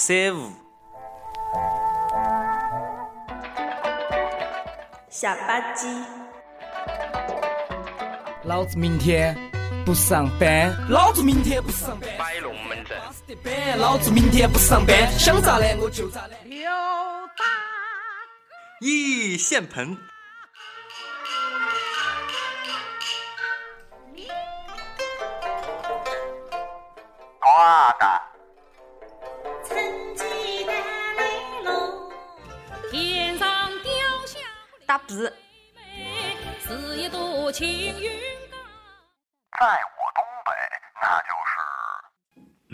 [0.00, 0.50] 尬三五，
[5.10, 6.02] 下吧唧，
[8.44, 9.36] 老子明天
[9.84, 13.78] 不上班，老子明天不上班，摆龙门阵。
[13.78, 16.30] 老子明天不上班，想咋懒我就咋懒。
[18.80, 19.94] 一现盆，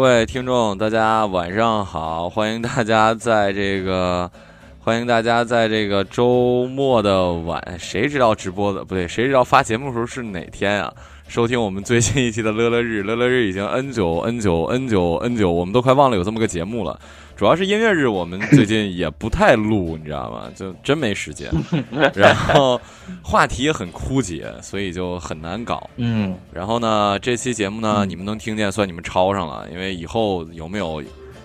[0.00, 2.26] 各位听众，大家晚上好！
[2.30, 4.30] 欢迎大家在这个，
[4.80, 10.90] 欢迎大家在这个周末的晚，谁知道直播的不对，谁知道发节目的时候是哪天啊？
[11.28, 16.98] 收听我们最新一期的乐乐日，乐乐日已经 N 九 N 九 N 九 N 九，我们都快忘了有这么个节目了。
[17.40, 20.52] 主要是音乐日，我们最近也不太录， 你知道吗？
[20.54, 21.50] 就真没时间，
[22.14, 22.78] 然后
[23.22, 25.88] 话题也很枯竭，所以就很难搞。
[25.96, 31.02] 嗯，然后呢，这期节目呢，你们能听见，算你们抄上了，因为以后有没有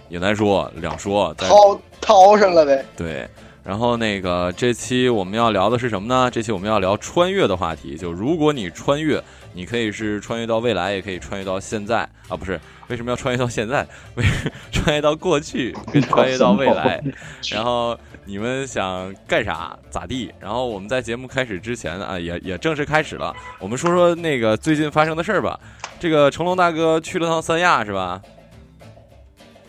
[0.09, 1.33] 也难说，两说。
[1.37, 1.55] 再掏
[2.01, 2.83] 掏上了呗。
[2.97, 3.25] 对，
[3.63, 6.29] 然后那个这期我们要聊的是什么呢？
[6.29, 7.95] 这期我们要聊穿越的话题。
[7.95, 9.23] 就如果你穿越，
[9.53, 12.59] 你可以是穿越到未来，也可以穿越到现在啊，不是？
[12.87, 13.85] 为什么要穿越到现在？
[14.15, 14.23] 为
[14.71, 17.01] 穿越到过去，跟穿越到未来。
[17.51, 20.33] 然后你们想干啥咋地？
[20.39, 23.35] 然后我们在节目开始之前啊，也也正式开始了。
[23.59, 25.59] 我们说说那个最近发生的事儿吧。
[25.99, 28.21] 这个成龙大哥去了趟三亚是吧？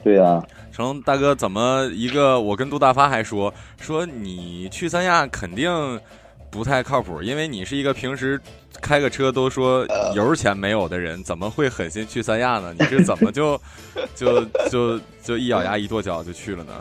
[0.02, 0.40] 对呀、
[0.72, 2.40] 成龙大哥怎么一个？
[2.40, 6.00] 我跟杜大发还说说你去三亚肯定
[6.48, 8.40] 不太靠谱，因为你是一个平时
[8.80, 12.74] 开个车都说油钱没有的人，怎么会狠心去三亚呢？
[12.78, 13.60] 你是怎么就
[14.14, 16.72] 就就就一咬牙一跺脚就去了呢？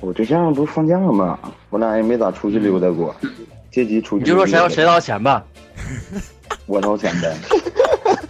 [0.00, 1.38] 我对象不是放假吗？
[1.70, 3.14] 我俩也没咋出去溜达过，
[3.70, 5.44] 借机出去你就说谁要谁掏钱吧。
[6.66, 7.36] 我掏钱呗。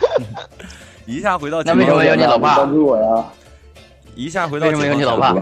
[1.07, 3.25] 一下回到那为什么有你老爸关注我呀？
[4.15, 5.35] 一下回到为什么有你老爸？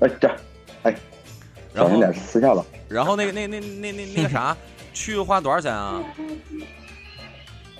[0.00, 0.28] 哎，这，
[0.82, 0.94] 哎，
[1.72, 2.64] 然后小心点，私下吧。
[2.88, 4.56] 然后那个那那那那那个啥，
[4.92, 6.02] 去花多少钱啊？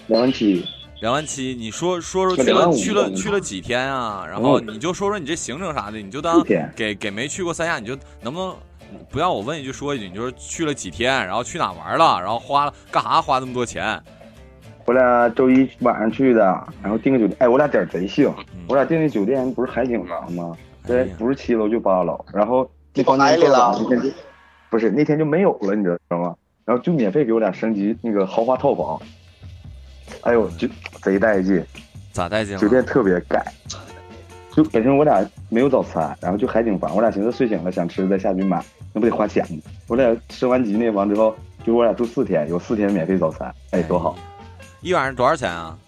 [0.09, 0.65] 两万七，
[1.01, 4.27] 两万七，你说说说那2万五去了去了去了几天啊？
[4.29, 6.43] 然后嗯你就说说你这行程啥的，你就当
[6.75, 8.57] 给给没去过三亚，你就能不能
[9.11, 14.01] 不要我问一句说一句，你就说去了几天，然后去哪玩了，然后花了干啥花那么多钱？
[14.85, 16.43] 我俩周一晚上去的，
[16.83, 17.37] 然后订个酒店。
[17.39, 18.33] 哎，我俩点儿贼行，
[18.67, 20.57] 我俩订的酒店不是海景房吗？
[20.85, 24.11] 对，不是七楼就八楼，然后那房间了那天就
[24.69, 26.35] 不是那天就没有了，你知道吗？
[26.65, 29.01] 然后就免费给我俩升级那个豪华套房。
[30.23, 30.69] 哎呦，就
[31.03, 31.65] 贼带劲，
[32.13, 32.61] 咋带劲了？
[32.61, 33.45] 酒店特别盖。
[34.55, 38.63] 就本身我俩没有早餐，然后就海景房，我俩寻思睡醒了想吃再下去买，
[38.93, 39.59] 那不得花钱吗？
[39.89, 44.15] 我俩升完级那房之后，就我俩住四天，有四天免费早餐，哎，多好！
[44.83, 45.79] 一晚上多少钱啊？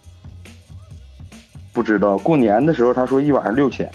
[1.74, 3.90] 不知道过年的时候他说一晚上六千，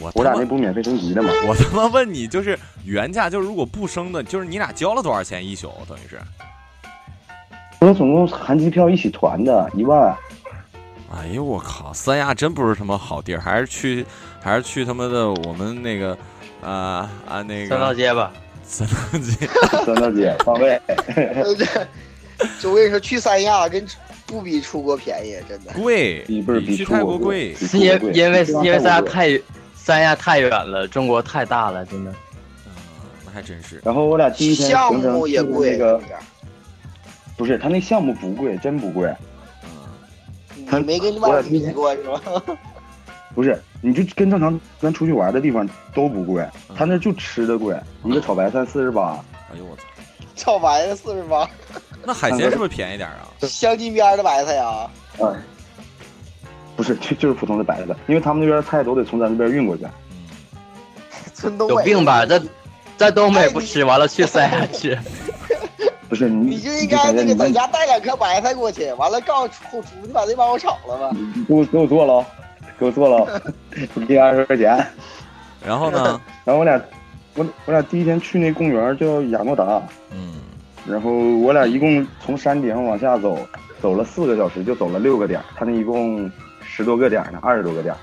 [0.00, 1.30] 我我俩那不免费升级的吗？
[1.46, 5.72] 我他妈问你，就是原价，就是如果不升的，就是你俩交了多少钱一宿？
[5.88, 6.18] 等于是，
[7.80, 10.16] 我俩总共含机票一起团的一万，
[11.14, 14.04] 哎呦我靠，三亚真不是什么好地儿，还是去
[14.42, 16.16] 还是去他妈的我们那个
[16.62, 18.32] 啊啊那个三道街吧。
[18.66, 19.46] 三道街，
[19.84, 20.80] 三道街方位。
[22.58, 23.86] 就我跟你说，去三亚跟
[24.26, 25.72] 不比出国便宜，真的。
[25.74, 27.54] 贵，比不是比去泰出国国贵。
[27.74, 27.82] 因
[28.14, 29.38] 因为因为三亚太
[29.84, 32.10] 三亚太远了，中国太大了，真的。
[32.10, 32.72] 嗯
[33.26, 33.82] 那还真是。
[33.84, 36.00] 然后我俩第一天项行程目也贵，那个
[37.36, 39.14] 不是他那项目不贵，真不贵。
[39.64, 42.20] 嗯，他没跟你爸比过是吧？
[43.34, 49.22] 不是，你就跟正常咱出去玩的地方都不贵，嗯他那就吃的贵，一个炒白菜四十八，
[49.52, 49.82] 哎呦我操，
[50.34, 51.46] 炒白菜四十八，
[52.04, 53.28] 那海鲜是不是便宜点啊？
[53.42, 54.88] 镶金边的白菜呀，
[55.18, 55.53] 嗯，不
[56.84, 59.84] 是，就就是普通的白菜，因为他们那边菜都得从咱这边运过去。
[60.10, 60.18] 嗯，
[61.24, 62.24] 有村东北病吧？
[62.24, 62.40] 在
[62.96, 64.96] 在东北不吃，完了去三亚吃。
[66.06, 71.16] 不是你，你就应该那个在家带两颗白菜过去，完了告诉后厨你把这帮我炒了吧。
[71.48, 72.24] 给我给我做了，
[72.78, 73.42] 给我做了，
[73.94, 74.86] 你给二十块钱。
[75.66, 76.20] 然后呢？
[76.44, 76.80] 然后我俩，
[77.34, 79.82] 我我俩第一天去那公园叫雅诺达，
[80.12, 80.34] 嗯，
[80.86, 83.38] 然后我俩一共从山顶上往下走，
[83.80, 85.44] 走了四个小时，就走了六个点儿。
[85.56, 86.30] 他那一共
[86.74, 87.94] 十多个点呢，二十多个点，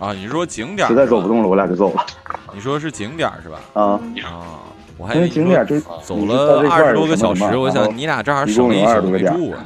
[0.00, 2.04] 啊，你是说景点实在走不动了，我俩就走了。
[2.52, 3.60] 你说是景点是吧？
[3.72, 3.82] 啊，
[4.24, 4.58] 啊，
[4.98, 9.64] 我还因为以为你说景点儿就走了二十多个小时，我想你俩正好省了一宿20多个点儿没住啊。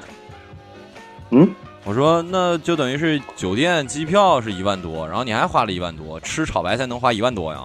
[1.31, 1.49] 嗯，
[1.85, 7.61] 我说那就等于是酒店机票是一万多，然后你还花了一万多，吃炒白菜能花一万多呀？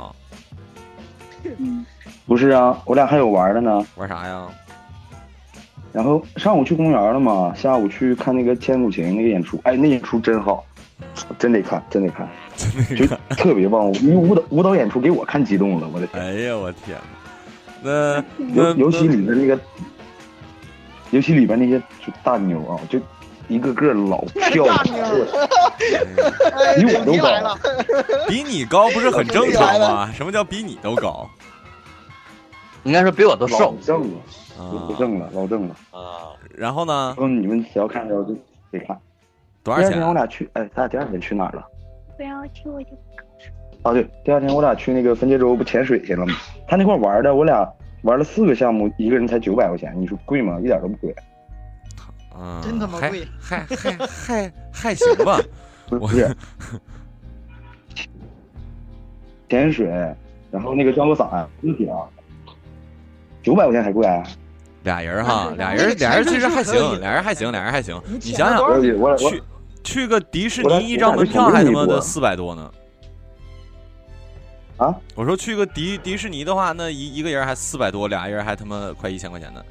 [2.25, 3.85] 不是啊，我俩还有玩的呢。
[3.97, 4.47] 玩啥呀？
[5.95, 10.65] 然后上午去公园了嘛，下午去看那个千古情那个演出，哎，那演出真好，
[11.39, 12.27] 真得看，真得看，
[12.97, 13.07] 就
[13.37, 13.89] 特别棒。
[13.93, 16.21] 你舞蹈舞蹈演出给我看激动了，我的天！
[16.21, 16.97] 哎呀，我天！
[17.81, 19.57] 那那尤尤其里面那个，
[21.11, 22.99] 尤其里边那些就大妞啊，就
[23.47, 24.19] 一个个老
[24.51, 24.77] 漂亮，
[26.57, 27.57] 哎比我都高。
[28.27, 30.11] 比你高不是很正常吗？
[30.13, 31.25] 什么叫比你都高？
[32.83, 33.77] 应该说比我都老瘦。
[33.81, 35.75] 正了，啊老挣了，老挣了。
[35.91, 37.15] 啊，然后呢？
[37.19, 38.35] 嗯，你们只要看到就
[38.71, 38.97] 得看。
[39.63, 40.13] 多少钱啊第二天我？
[40.13, 41.65] 俩去，哎，咱俩第二天去哪儿了？
[42.15, 42.89] 不要去我就
[43.83, 46.33] 啊，对，第二天我俩去那个分界洲不潜水去了吗？
[46.67, 47.67] 他那块玩的，我俩
[48.03, 50.59] 玩了四个项目，一个人才九百块钱，你说贵吗？
[50.59, 51.15] 一点都不贵。
[52.37, 55.39] 嗯，真他妈贵还还还还行吧。
[55.87, 56.35] 不是，
[59.49, 59.87] 潜水，
[60.51, 62.07] 然后那个降落伞一点儿，
[63.41, 64.23] 九百块钱还贵、啊。
[64.85, 67.99] 俩人哈， 俩人那个俩人其实还行，俩人还行，俩人还行。
[68.07, 68.81] 你你想想
[69.17, 69.43] 去
[69.83, 72.71] 去个迪士尼一张门票还他妈的四百多呢。
[74.77, 74.95] 啊？
[75.15, 79.61] 我说去个迪迪士尼的话，那一一个人还四百多，俩人还他妈快一千块钱呢。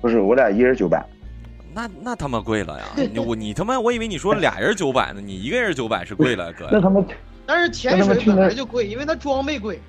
[0.00, 1.04] 不是，我俩一人九百。
[1.72, 2.84] 那那他妈贵了呀！
[3.12, 6.68] 你我你他妈，我以为你说俩人九百呢，你一个人九百是贵了，哥。
[6.72, 7.00] 那他妈
[7.46, 9.80] 但是潜水本来就贵，因为它装备贵。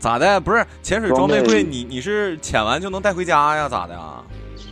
[0.00, 0.40] 咋的？
[0.40, 3.68] 不是潜水装备贵，你你是潜完就能带回家呀？
[3.68, 4.22] 咋的呀？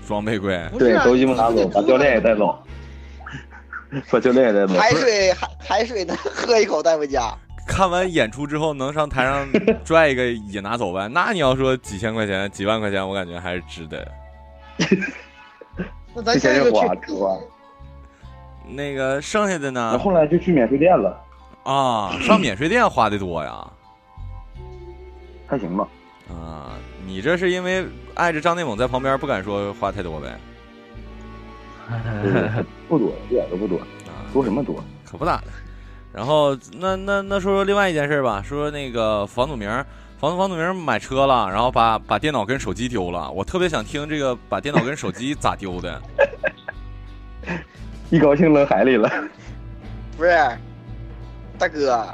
[0.06, 0.58] 装备贵？
[0.78, 2.58] 对都鸡巴拿走，把教练也带走，
[4.10, 4.80] 把教练也带走。
[4.80, 7.30] 海水海海水的 喝一口带回家。
[7.66, 9.46] 看完演出之后能上台上
[9.84, 11.06] 拽一个也拿走呗？
[11.08, 14.08] 那你要说几千块钱、几万块钱，我感觉还是值得。
[16.14, 17.36] 那咱这下一个钱就花去，花。
[18.66, 19.98] 那个剩下的呢？
[19.98, 21.20] 后来就去免税店了，
[21.64, 23.70] 啊，上免税店花的多呀。
[25.49, 25.89] 还行吧。
[26.29, 27.85] 啊，你这是因为
[28.15, 30.39] 碍着张内蒙在旁边，不敢说话太多呗？
[32.87, 34.85] 不多，一点都不多，啊，多什么多？
[35.11, 35.47] 可不咋的。
[36.12, 39.69] 然后那那那说说另外一件事吧，说说那个房祖名，
[40.19, 43.31] 房房祖名买车了，然后把把电脑跟手机丢了。
[43.31, 46.02] 我特别想听这个把电脑跟手机咋丢的。
[48.11, 49.11] 一高兴扔海里了。
[50.17, 50.31] 不是，
[51.59, 52.07] 大哥，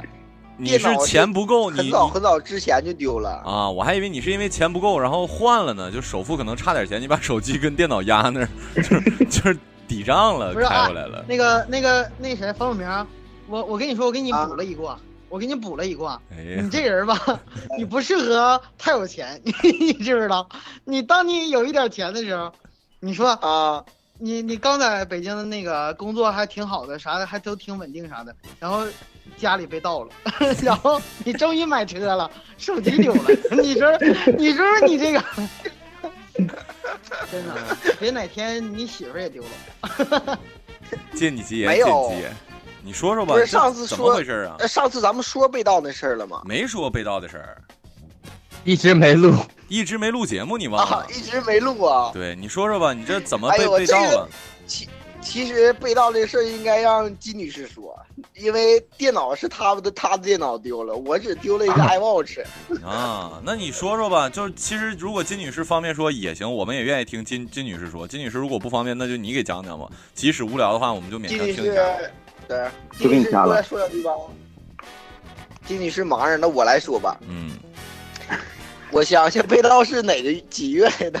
[0.57, 3.41] 你是钱不够，你很早很早之前就丢了。
[3.45, 9.57] 啊，我还以为你是因为钱不够，然后换了呢，就首付可能差点钱，你把手机跟电脑压那儿，就是 就是
[9.87, 11.23] 抵账了，开回来了。
[11.27, 13.07] 那个那个那谁冯永明，
[13.47, 14.97] 我我跟你说，我给你啊补了一卦，
[15.29, 16.19] 我给你补了一卦。
[16.31, 17.19] 哎你，这人吧，
[17.77, 20.47] 你不适合太有钱， 你知不知道？
[20.85, 22.51] 你当你有一点钱的时候，
[22.99, 23.83] 你说啊，
[24.17, 28.85] 你你刚在北京的那个工作还挺好的，啥的还都挺稳定啥的，然后
[29.37, 30.09] 家里被盗了，
[30.63, 33.23] 然后你终于买车了，手机丢了，
[33.61, 33.97] 你说
[34.37, 35.23] 你说说你这个，
[37.31, 40.39] 真的，别哪天你媳妇儿也丢了。
[41.13, 42.33] 借你吉言，借没有你吉言。
[42.83, 44.55] 你说说吧，不是上次说么回事啊？
[44.59, 46.41] 呃上次咱们说被盗那事儿了吗？
[46.45, 47.61] 没说被盗的事儿，
[48.63, 49.33] 一直没录。
[49.67, 51.07] 一直没录节目，你忘啊了，？
[51.09, 52.11] 一直没录啊。
[52.13, 54.29] 对，你说说吧，你这怎么被被盗了？
[54.67, 54.87] 其
[55.25, 57.97] 其实被盗这事儿应该让金女士说，
[58.35, 62.43] 因为电脑是他们的，她的电脑丢了，我只丢了一个 iWatch。
[62.85, 68.07] 啊，那你说说吧，就是其实如果金女士方便说也行，我们也愿意听金金女士说。
[68.07, 69.89] 金女士如果不方便，那就你给讲讲吧。
[70.13, 71.97] 即使无聊的话，我们就勉强听一下。
[71.97, 72.11] 士，
[72.47, 74.11] 对，就金女士给你掐了过来说两句吧。
[75.65, 77.19] 金女士忙着，那我来说吧。
[77.27, 77.57] 嗯，
[78.91, 81.19] 我想想，被盗是哪个几月的？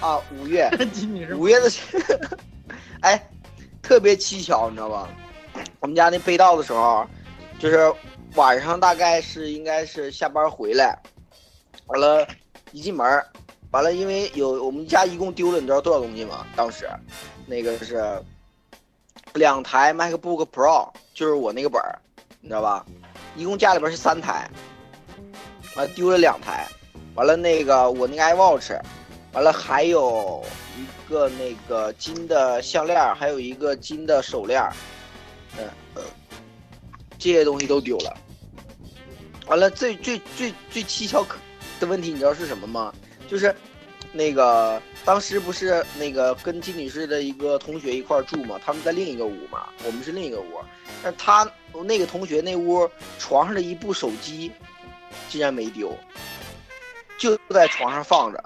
[0.00, 1.70] 啊，五月， 金女士五月的，
[3.04, 3.22] 哎，
[3.82, 5.10] 特别蹊跷，你知道吧？
[5.80, 7.06] 我们家那被盗的时候，
[7.58, 7.92] 就是
[8.34, 10.98] 晚上大概是应该是下班回来，
[11.86, 12.26] 完了，
[12.72, 13.06] 一进门，
[13.72, 16.46] 完了，因为有我们家一共丢了，你知道多少东西吗？
[16.56, 16.88] 当时，
[17.44, 18.02] 那个是
[19.34, 21.98] 两台 MacBook Pro，就是我那个本儿，
[22.40, 22.86] 你知道吧？
[23.36, 24.48] 一共家里边是三台，
[25.76, 26.66] 完了丢了两台，
[27.16, 28.80] 完了那个我那个 iWatch，
[29.34, 30.42] 完了还有
[30.78, 34.62] 一个那个金的项链，还有一个金的手链，
[35.58, 36.02] 嗯、呃，
[37.18, 38.16] 这些东西都丢了。
[39.46, 41.36] 完了，最最最最蹊跷可
[41.80, 42.94] 的问题，你知道是什么吗？
[43.28, 43.54] 就是
[44.12, 50.60] 那个当时不是那个跟金女士的一个同学一块住嘛，他们在另一个屋嘛，我们是另一个屋。
[51.02, 51.46] 但他
[51.84, 52.88] 那个同学那屋
[53.18, 54.52] 床上的一部手机
[55.28, 55.92] 竟然没丢，
[57.18, 58.42] 就在床上放着。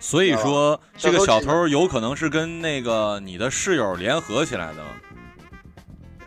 [0.00, 4.82] 所以说啊这个小小偷偷有可能是跟那个你的室友联合起来的。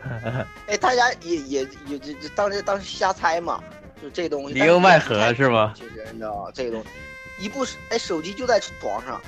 [0.68, 3.58] 哎，大家也也也这这当时当时瞎猜嘛，
[4.02, 5.72] 就这东西里应外合是吗？
[5.74, 6.50] 其实你知道吗？
[6.54, 9.18] 这个东西，一部手哎手机就在床上，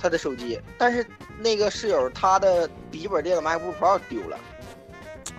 [0.00, 1.04] 他的手机，但是
[1.40, 4.38] 那个室友他的笔记本电脑 MacBook Pro 丢了，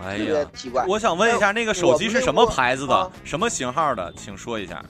[0.04, 0.86] 哎特别呀，奇怪。
[0.86, 3.10] 我想问一下，那个手机是什么牌子的啊？
[3.24, 4.14] 什么型号的？
[4.18, 4.84] 请说一下。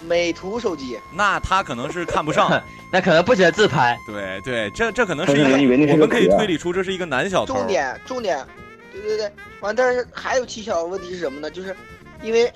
[0.00, 2.62] 美图手机，那他可能是看不上。
[2.90, 3.98] 那可能不写自拍。
[4.06, 7.54] 对对，这这可能是一个，我们可以推理出这是一个男小偷。
[7.54, 8.42] 重点重点，
[8.90, 11.50] 对对对，完，但是还有蹊跷的问题是什么呢？
[11.50, 11.76] 就是
[12.22, 12.50] 因为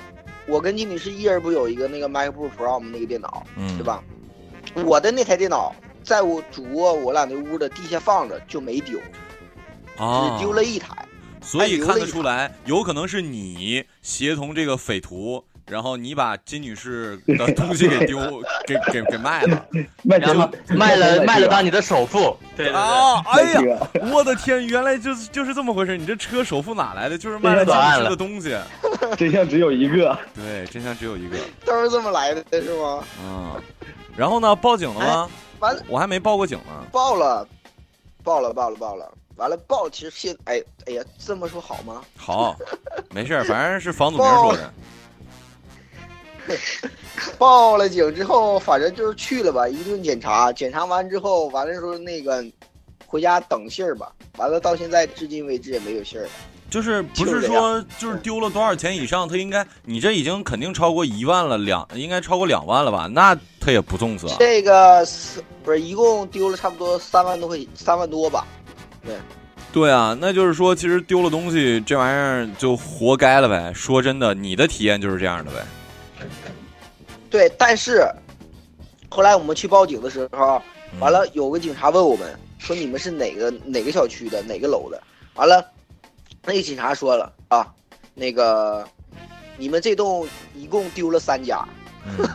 [0.46, 3.84] 我跟金女士一人不有一个那个 MacBook Pro 那个电脑，嗯，对？
[3.84, 4.02] 吧？
[4.87, 8.99] 我的那台电脑在我主卧我俩那屋的地下放着就没丢，
[9.99, 10.96] 啊，只丢了一台。
[11.42, 18.19] 所以看得出来，有可能是你协同这个匪徒，然后你把金女士的东西给丢，
[18.69, 19.67] 给给给卖了。
[20.02, 22.37] 卖然后卖了卖了当你的首付。
[22.55, 22.75] 对对对。
[22.75, 23.23] 啊！
[23.25, 23.79] 哎呀，
[24.12, 25.97] 我的天，原来就是就是这么回事。
[25.97, 27.17] 你这车首付哪来的？
[27.17, 28.55] 就是卖了金女士的东西。
[29.17, 30.14] 真相只有一个。
[30.35, 31.38] 对，真相只有一个。
[31.64, 33.02] 都是这么来的，是吗？
[33.25, 33.52] 嗯，
[34.14, 34.55] 然后呢？
[34.55, 35.31] 报警了吗？
[35.61, 36.87] 完了，我还没报过警呢。
[36.93, 37.49] 报了，
[38.23, 39.11] 报了，报了，报了。
[39.37, 42.02] 完了，报其实现哎哎呀，这么说好吗？
[42.19, 42.55] 好，
[43.11, 44.71] 没事儿，反正是房祖名说的。
[47.38, 52.44] 报了警之后，反正就是去了吧，一顿检查，检查完之后，完了说那个
[53.06, 54.12] 回家等信儿吧。
[54.38, 56.26] 完了，到现在至今为止也没有信儿。
[56.70, 63.06] 就是不是说就是丢了多少钱以上，他应该你这已经肯定超过一万了，两应该超过两万了吧？
[63.12, 64.26] 那他也不重视。
[64.38, 68.46] 这个是不是一共丢了差不多三万多块，三万多吧？
[69.04, 69.14] 对，
[69.70, 73.70] 对啊，那就是说，其实丢了东西这玩意儿就活该了呗。
[73.75, 75.58] 说真的，你的体验就是这样的呗。
[77.32, 78.06] 对，但是
[79.08, 80.62] 后来我们去报警的时候，
[80.92, 85.02] 嗯完了有个警察问我们说你们是哪个哪个小区的哪个楼的？
[85.34, 85.66] 完了，
[86.44, 87.66] 那个警察说了啊，
[88.14, 88.86] 那个
[89.56, 91.66] 你们这栋一共丢了三家，
[92.04, 92.28] 嗯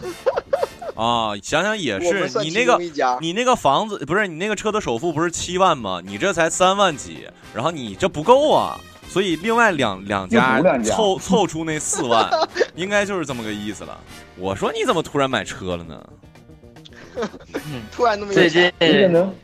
[0.95, 2.79] 啊，想想也 是你那个。
[3.21, 6.01] 你那个房子不是你那个车的首付不是七万吗？
[6.03, 12.29] 你这才三万几，然后你这不够啊，所以另外两两家凑凑出那四万，
[12.75, 13.97] 应该就是这么个意思了。
[14.37, 16.09] 我说你怎么突然买车了呢？
[17.91, 19.35] 突然那么有最钱近你可能，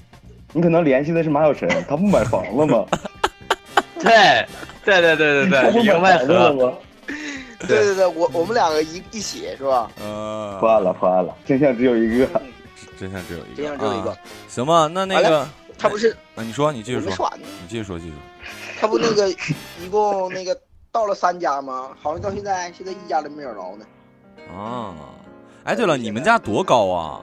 [0.51, 2.85] 你可能联系的是马小晨，他不买房了吗？
[3.99, 4.45] 对
[4.83, 6.55] 对对对对对，他不买房。
[6.55, 6.73] 吗？
[7.65, 9.89] 对对对，我我们两个一一起是吧？
[10.01, 12.27] 呃，破案了，破案了，真相只有一个。
[12.99, 14.17] 真相只有一个，真相只有一个啊。
[14.49, 18.17] 行吧，那那个，他不是那你说，你继续说，说，你继续说，继续说。
[18.83, 19.29] 他不那个
[19.79, 20.59] 一共那个
[20.91, 21.91] 到了三家吗？
[22.01, 23.85] 好像到现在现在一家都没找着呢。
[24.53, 24.93] 啊，
[25.63, 27.21] 哎，对了，你们家多高啊？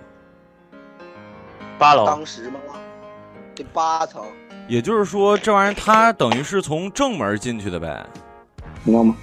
[1.78, 2.58] 八楼当时吗？
[3.54, 4.24] 得八层，
[4.68, 8.06] 也就是说，这玩意儿它等于是从正门进去的呗。
[8.86, 9.14] 知道吗？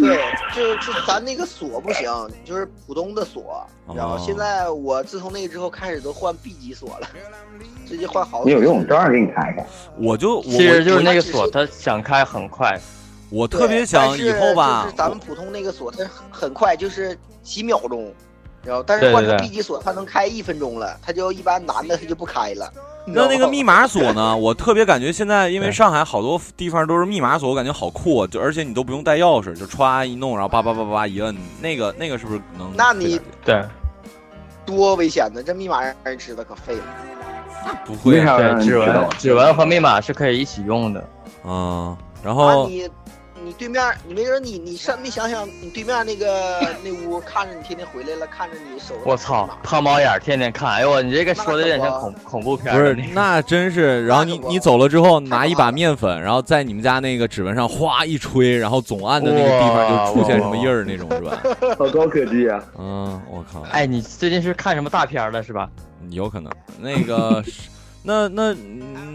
[0.00, 0.18] 对，
[0.54, 2.10] 就就咱那个锁不行，
[2.44, 4.14] 就是普通的锁，你知道吗？
[4.16, 7.08] 哦现在我自从那个之后开始都换 B 级锁了，
[7.86, 8.44] 直接换好。
[8.44, 9.64] 你有用，照样给你开开。
[9.96, 12.80] 我就我其实就是那个锁，它想开很快。
[13.30, 18.12] 我特别想以后吧就是，咱们普通那个锁，它很很快，就是几秒钟，
[18.64, 22.72] 然后但是换成 B 级锁，它能开一分钟了，它就一般男的他就不开了。
[23.06, 24.36] 那那个密码锁呢？
[24.36, 32.70] 我特别感觉现在因为上海好多地方都是密码锁，我感觉好酷啊，就而且你都不用带钥匙，就歘一弄，然后叭叭叭叭叭一摁，那个那个是不是能？
[32.76, 33.62] 那你对
[34.66, 35.42] 多危险呢！
[35.42, 36.82] 这密码让人知道可废了。
[37.84, 41.04] 不会指人知道纹指纹和密码是可以一起用的。
[41.44, 42.88] 嗯，然那后你
[43.42, 48.94] 你对面，你没准你你上没想想，你对面那个 那屋看着你天天回来了，看着你手。
[49.04, 54.04] 我操，胖猫眼天天看，哎呦，你这个说的有点像恐恐怖片不是。，那真是。
[54.06, 61.42] 然后你你走了之后，拿一把面粉，然后在你们家那个指纹上哗一吹，然后总按的那个地方就出现什么印儿那种，是吧？
[61.78, 62.62] 好高科技啊！
[62.78, 65.68] 嗯，我靠，哎，你最近是看什么大片了是吧？
[66.10, 66.50] 有可能。
[66.78, 67.52] 那个是，
[68.02, 68.54] 那那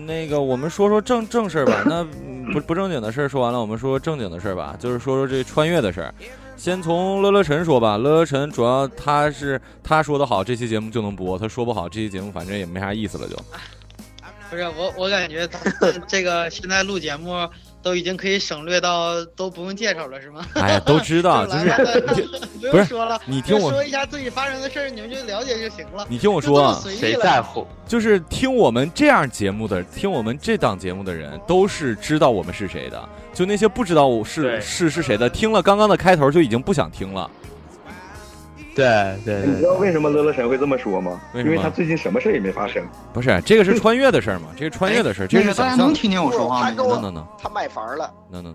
[0.05, 1.83] 那个，我们说说正正事儿吧。
[1.85, 2.03] 那
[2.53, 6.13] 不不正经的事儿说完了，我们说说正经的事儿吧，就是说说这穿越的事儿。
[6.55, 13.35] 先从乐乐晨说吧，乐乐晨主要他是他说的好，这期节目就能播；他说不好，这期节目反正也没啥意思了就。
[14.49, 15.59] 不是我，我感觉他
[16.07, 17.49] 这个现在录节目
[17.85, 20.43] 都已经可以省略到都不用介绍了，是吗？
[20.55, 21.65] 哎呀，都知道， 就是
[22.15, 22.21] 你
[22.59, 26.03] 不不是用说了，你听我说一下自己发生的事儿，你们就了解就行了。
[26.09, 27.67] 你听我说谁在乎？
[27.87, 33.07] 就是听我们这样节目的，听我们这档节目的人，都是知道我们是谁的。
[33.35, 37.29] 就那些不知道我是是是谁的，听了刚刚的开头就已经不想听了。
[38.75, 41.21] 对对你知道为什么乐乐神会这么说吗？
[41.33, 42.85] 因为他最近什么事儿也没发生。
[43.13, 44.49] 不是，这个是穿越的事儿嘛？
[44.57, 45.93] 这个穿越的事儿，这是大家能。
[45.93, 46.71] 听见我说话吗？
[46.75, 48.53] 能能能他买房了，能能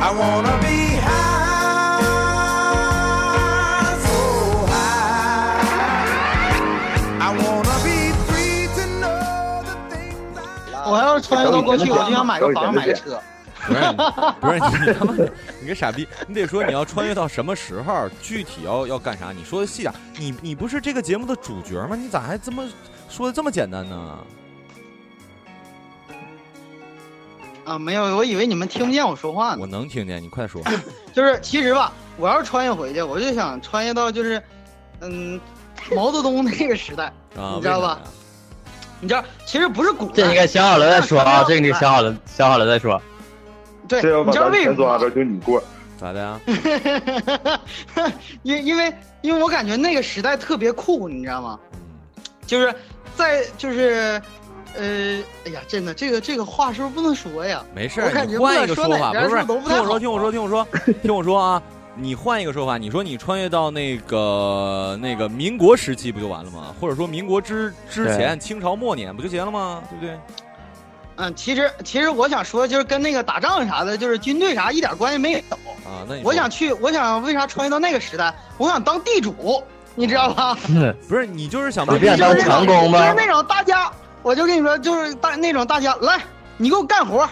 [0.00, 2.02] ，I wanna be high,
[4.02, 5.60] so high.
[7.20, 10.34] I wanna be free to know the things
[10.74, 13.20] I 我要是穿越到过去，我就想买个房，买个车。
[13.70, 15.14] 不是不是你你他妈
[15.60, 16.06] 你个傻逼！
[16.26, 19.32] 你得说你要穿越到什么时候，具体要要干啥？
[19.32, 19.94] 你说的细点。
[20.18, 21.94] 你你不是这个节目的主角吗？
[21.96, 22.68] 你咋还这么
[23.08, 24.18] 说的这么简单呢？
[27.64, 29.58] 啊，没有，我以为你们听不见我说话呢。
[29.60, 30.60] 我能听见，你快说。
[31.14, 34.42] 就是其实吧，我要是穿越回去，我就想穿越到就是，
[35.00, 35.40] 嗯，
[35.94, 37.04] 毛泽东那个时代，
[37.36, 38.00] 啊，你知道吧？
[39.00, 43.00] 你知道，其实不是古代，这应该想好了再说啊，这个你想好了想好了再说。
[43.90, 44.98] 对，这要把你知道咱全抓为什么吗？
[44.98, 45.62] 着就你过。
[45.98, 46.40] 咋的呀？
[48.42, 51.58] 因因为因为我感觉那个时代特别酷，你知道吗？
[51.74, 51.80] 嗯
[52.46, 52.74] 就是
[53.14, 54.20] 在就是，
[54.74, 57.62] 呃，哎呀，真的，这个这个话是不是不能说呀？
[57.74, 60.66] 没事儿，我感觉你换一个说法，不是不是，都不听我说，听我说，听我说，
[61.02, 61.62] 听我说啊！
[61.94, 66.74] 你换一个说法，你说你穿越到那个那个民国时期不就完了吗？
[66.80, 69.82] 或者说民国之之前，清朝末年不就结了吗？
[69.90, 70.18] 对不对？
[71.22, 75.38] 嗯，其实其实我想说，就是跟那个打仗啥的，就是军队啥一点关系没有。
[75.84, 78.34] 啊，那我想去，我想为啥穿越到那个时代？
[78.56, 79.62] 我想当地主，
[79.94, 80.56] 你知道吧？
[81.06, 86.18] 不是你就是想被你不想当就是那种长工吗就是那种大家，我就跟你说，就是大那种大家来，
[86.56, 87.28] 你给我干活，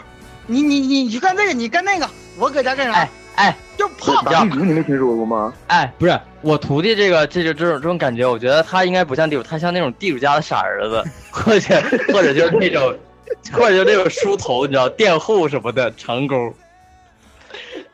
[0.46, 2.92] 你你你你去干这个，你干那个，我搁家干啥？
[2.92, 4.20] 哎哎，就怕。
[4.22, 5.53] 打地主你没听说过吗？
[5.68, 11.81] 哎，不是我徒弟这个这就这种这种感觉，我觉得他应该不像地主，他像那种地主家的傻儿子，或者
[12.12, 12.92] 或者就是那种，
[13.52, 16.52] 或者就是那种梳头，你知道垫后什么的 长钩。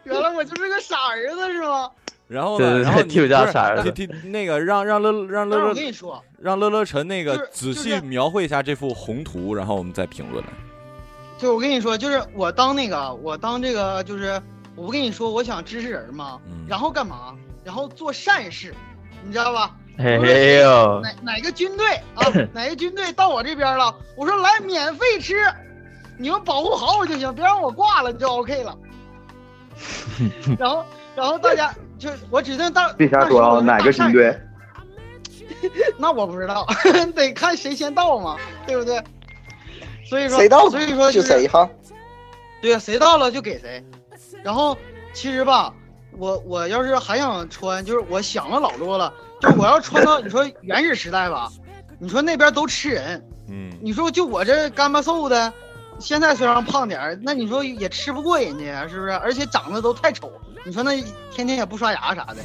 [0.04, 1.90] 原来我就是个傻儿子是吗？
[2.26, 2.66] 然后呢？
[2.66, 3.92] 对对对然后你 替我家不是傻儿子
[4.24, 10.50] 那个让让乐让乐乐我跟你说，让乐乐晨那个仔细描绘一下这幅宏图，然后我们再评论来。
[11.38, 14.40] 就我跟你说，就是我当那个，我当这个，就是
[14.76, 16.40] 我不跟你说，我想支持人吗？
[16.46, 17.34] 嗯然后干嘛？
[17.62, 18.74] 然后做善事，
[19.22, 19.74] 你知道吧？
[19.98, 20.10] 哎
[20.60, 22.26] 呦，哪哪个军队啊？
[22.52, 23.94] 哪个军队到我这边了？
[24.16, 25.44] 我说来免费吃，
[26.18, 28.76] 你们保护好我就行，别让我挂了就 OK 了。
[30.58, 34.36] 然后，然后大家就我指定到别瞎说啊，哪个军队？？
[35.98, 36.66] 那我不知道，
[37.14, 39.02] 得看谁先到嘛，对不对？
[40.04, 41.68] 所以说，谁到所以说就是谁哈。
[42.60, 43.84] 对呀，谁到了就给谁。
[44.42, 44.76] 然后
[45.12, 45.72] 其实吧，
[46.16, 49.12] 我我要是还想穿，就是我想了老多了，
[49.44, 51.50] 就我要穿到你说原始时代吧，
[51.98, 55.52] 你说那边都吃人，嗯，你说就我这干巴瘦的，
[55.98, 59.12] 现在虽然胖点儿，那你说也吃不过人家呀，是不是？
[59.12, 60.32] 而且长得都太丑，
[60.64, 62.36] 你说那天天也不刷牙啥的。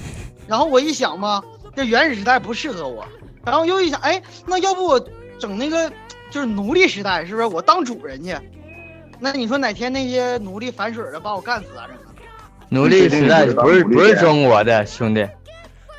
[0.45, 1.41] 然后我一想吧，
[1.75, 3.05] 这原始时代不适合我，
[3.45, 4.99] 然后又一想，哎，那要不我
[5.39, 5.89] 整那个
[6.29, 7.47] 就是奴隶时代，是不是？
[7.47, 8.35] 我当主人去。
[9.21, 12.07] 那你说哪天那些奴隶反水了，把我干死咋整啊？
[12.69, 15.27] 奴隶时代不是不是中国的兄弟，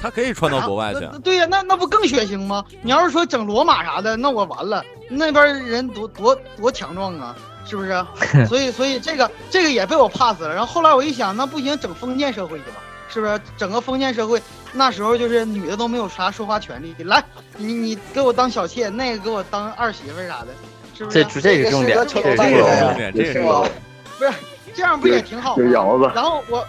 [0.01, 1.07] 他可以穿到国外去。
[1.23, 2.65] 对呀、那那不更血腥吗？
[2.83, 7.37] 你要是说整罗马啥的，那我完了，那边人多多多强壮啊，
[7.67, 8.05] 是不是？
[8.49, 10.49] 所以所以这个这个也被我 pass 了。
[10.49, 13.39] 然后后来我一想，那不行，整封建社会去吧，是不是？
[13.57, 14.41] 整个封建社会，
[14.73, 16.95] 那时候就是女的都没有啥说话权利。
[17.05, 17.23] 来，
[17.57, 20.49] 你你给我当小妾，那个给我当二媳妇啥的，
[20.97, 21.25] 是不是？
[21.25, 23.13] 这这个重点，这个重重点。
[23.15, 23.73] 这个是重点。
[24.19, 24.33] 不是
[24.75, 26.65] 这样不也挺好然后我，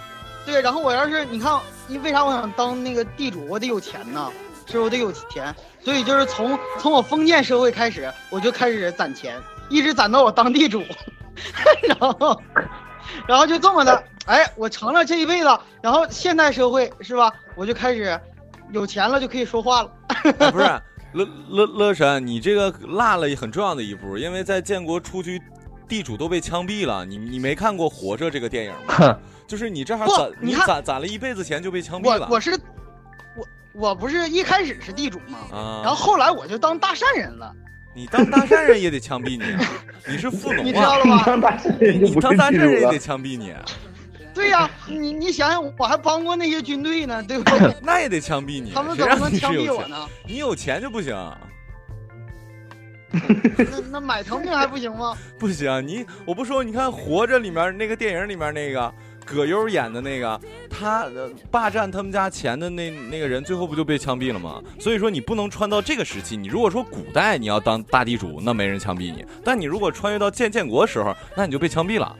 [0.45, 1.53] 对，然后我要是你看，
[1.91, 4.31] 因为啥我想当那个地主，我得有钱呐，
[4.65, 5.53] 是不是我得有钱？
[5.83, 9.37] 所以就是从从我封建社会开始，我就开始攒钱，
[9.69, 10.81] 一直攒到我当地主。
[11.87, 12.41] 然后
[13.27, 17.31] 然后就这么的，哎，我成了这一辈子，然后现代社会是吧？
[17.55, 18.17] 我就开始
[18.71, 19.91] 有钱了，就可以说话了。
[20.07, 20.65] 哎不是
[21.13, 25.41] 乐乐乐神，你这个落了很重要的一步，因为在建国初期，
[25.85, 27.05] 地主都被枪毙了。
[27.05, 29.17] 你你没看过《活着》这个电影吗？
[29.51, 32.27] 哼，就是你这还攒你攒攒了一辈子钱就被枪毙了。
[32.29, 32.51] 我我是
[33.35, 35.39] 我我不是一开始是地主吗？
[35.51, 37.53] 啊，然后后来我就当大善人了，
[37.93, 39.69] 你当大善人也得枪毙你啊！
[40.07, 41.23] 你是富农啊 你知道了，吗？
[41.25, 42.97] 当大善人你当大善人也得。
[42.97, 43.63] 枪毙你，啊
[44.33, 47.75] 对呀、你你想想，我还帮过那些军队呢，对不对？
[47.83, 48.71] 那也得枪毙你。
[48.73, 49.53] 他们怎么能枪？
[49.53, 50.07] 毙我呢？
[50.25, 51.13] 你有钱就不行，
[53.11, 55.17] 那那买条命还不行吗？
[55.37, 55.85] 不行。
[55.85, 58.93] 你我不说，你看《活着》里面那个电影里面那个
[59.31, 60.39] 葛优演的那个，
[60.69, 64.61] 他呃霸占他们家钱的那那个人，最后不就被枪毙了吗？
[64.77, 66.35] 所以说你不能穿到这个时期。
[66.35, 72.13] 你如果说古代你要当大地主，那没人枪毙你；但你如果穿越到建建国时候，那你就被枪毙了。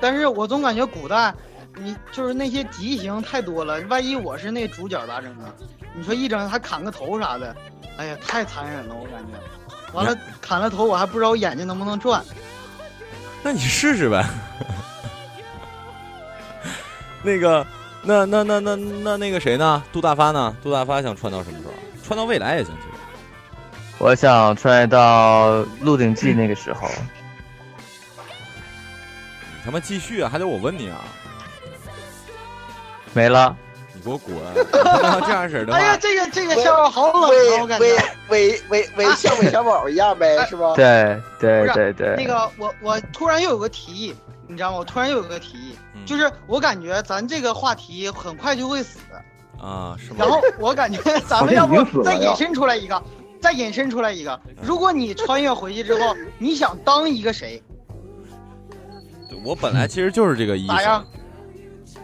[0.00, 1.34] 但是我总感觉古代，
[1.76, 5.52] 你就是那些极刑太多了，万一我是那主角咋整啊？
[5.96, 7.56] 你说一整还砍个头啥的，
[7.96, 9.92] 哎呀，太残忍了，我感觉。
[9.92, 12.22] 完了砍了头，我还不知道我眼睛能不能转。
[13.42, 14.24] 那你试试呗。
[17.22, 17.66] 那个，
[18.02, 19.82] 那那那那那那个谁呢？
[19.92, 20.56] 杜大发呢？
[20.62, 21.72] 杜大发想穿到什么时候？
[22.04, 22.88] 穿到未来也行，其实。
[23.98, 26.88] 我想穿越到《鹿鼎记》那个时候。
[29.50, 30.30] 你他妈继续啊！
[30.32, 31.04] 还得我问你啊？
[33.12, 33.54] 没了，
[33.92, 34.36] 你给我滚！
[35.26, 38.04] 这样式的哎呀，这个这个笑话好冷啊，我感韦觉。
[38.28, 40.72] 韦韦韦像韦小宝一样呗，是吧？
[40.76, 44.14] 对对对对，那个我我突然又有个提议，
[44.48, 44.78] 你知道吗？
[44.78, 48.98] 我突然又有个提议，嗯就是我感觉咱这个话题很快就会死，
[49.58, 50.30] 啊，是吗然？
[50.30, 53.02] 后我感觉 咱们要不再引申出来一个，
[53.40, 57.62] 再引申出来一个，如果你穿越回去之后，你想当一个谁？
[59.44, 61.06] 我本来其实就是这个意 咋样
[61.84, 61.98] 思。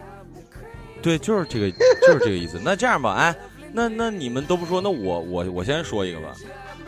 [1.01, 2.59] 对，就是这个，就是这个意思。
[2.63, 3.35] 那这样吧，哎，
[3.73, 6.33] 那那你们都不说，那我我我先说一个吧。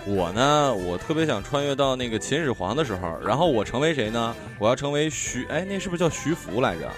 [0.08, 4.34] 我呢，我特别想穿越到那个秦始皇的时候，然后我成为谁呢？
[4.58, 6.90] 我要成为徐，哎，那是不是叫徐福来着？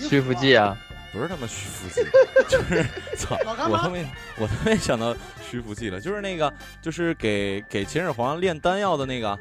[0.00, 0.76] 徐福记啊，
[1.12, 2.02] 不是他妈徐福记，
[2.50, 2.84] 就是
[3.16, 3.88] 操，我他妈
[4.36, 5.14] 我他妈想到
[5.48, 9.38] 徐福记了，就是那个，就是给给秦始皇炼丹药的那个，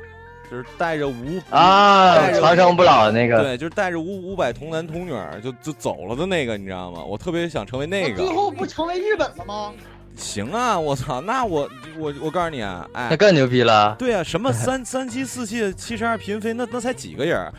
[0.51, 7.03] 就是带着五啊长生不老的那个，对，就是带着五五百童男童女就就走了的那个，你知道吗？
[7.03, 8.17] 我特别想成为那个。
[8.17, 9.73] 最后不成为日本了吗？
[10.21, 13.95] 行啊，我操，那我我我告诉你啊，哎，那更牛逼了。
[13.97, 17.51] 对啊，什么三三妻四妾七十二嫔妃，那那才几个人，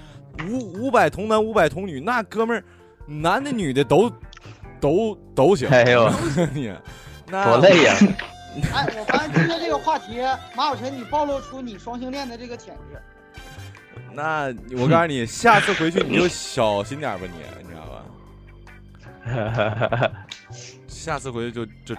[0.48, 2.64] 五五百童男五百童女，那哥们儿
[3.04, 4.10] 男的女的都
[4.80, 5.68] 都都行。
[5.68, 6.08] 哎呦，
[6.54, 6.72] 你
[7.26, 7.94] 那多累呀！
[8.72, 10.20] 哎，我发现今天这个话题，
[10.54, 13.00] 马小晨你暴露出你双性恋的这个潜质。
[14.14, 17.82] 那我告诉你，下次回去你就小心点吧你，你知道
[20.02, 20.12] 吧？
[20.86, 21.96] 下次回去就就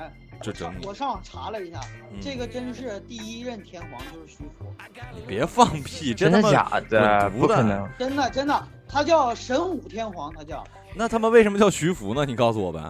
[0.86, 1.80] 我，上网查了一下，
[2.12, 4.66] 嗯这个真是第一任天皇就是徐福，
[5.14, 7.30] 你别放屁，真的假的？
[7.30, 7.90] 不可能！
[7.98, 10.64] 真的真的，他叫神武天皇，他叫
[10.96, 12.26] 那他妈为什么叫徐福呢？
[12.26, 12.82] 你告诉我呗。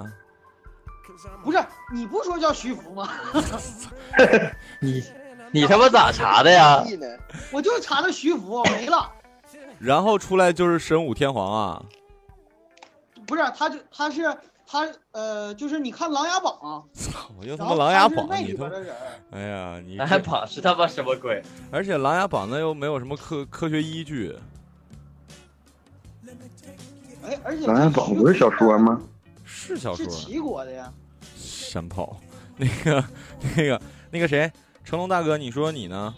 [1.43, 1.63] 不是
[1.93, 3.09] 你不说叫徐福吗？
[4.81, 5.03] 你
[5.51, 6.83] 你他妈咋查的呀？
[7.51, 9.09] 我就查的徐福没了，
[9.79, 11.83] 然后出来就是神武天皇啊，
[13.27, 14.23] 不是他就他是
[14.65, 16.53] 他呃，就是你看《琅琊榜》
[16.97, 17.29] 操！
[17.39, 18.95] 我又他妈琅琊榜，里头的人，
[19.31, 21.43] 哎呀，你琅琊榜是他妈什么鬼？
[21.71, 24.35] 而且琅琊榜那又没有什么科科学依据，
[27.23, 28.99] 哎，而且琅琊榜不是小说吗？
[29.45, 30.91] 是小说是齐国的呀。
[31.35, 32.17] 山炮，
[32.57, 33.03] 那个
[33.55, 34.51] 那个那个谁，
[34.83, 36.15] 成龙大哥，你说你呢？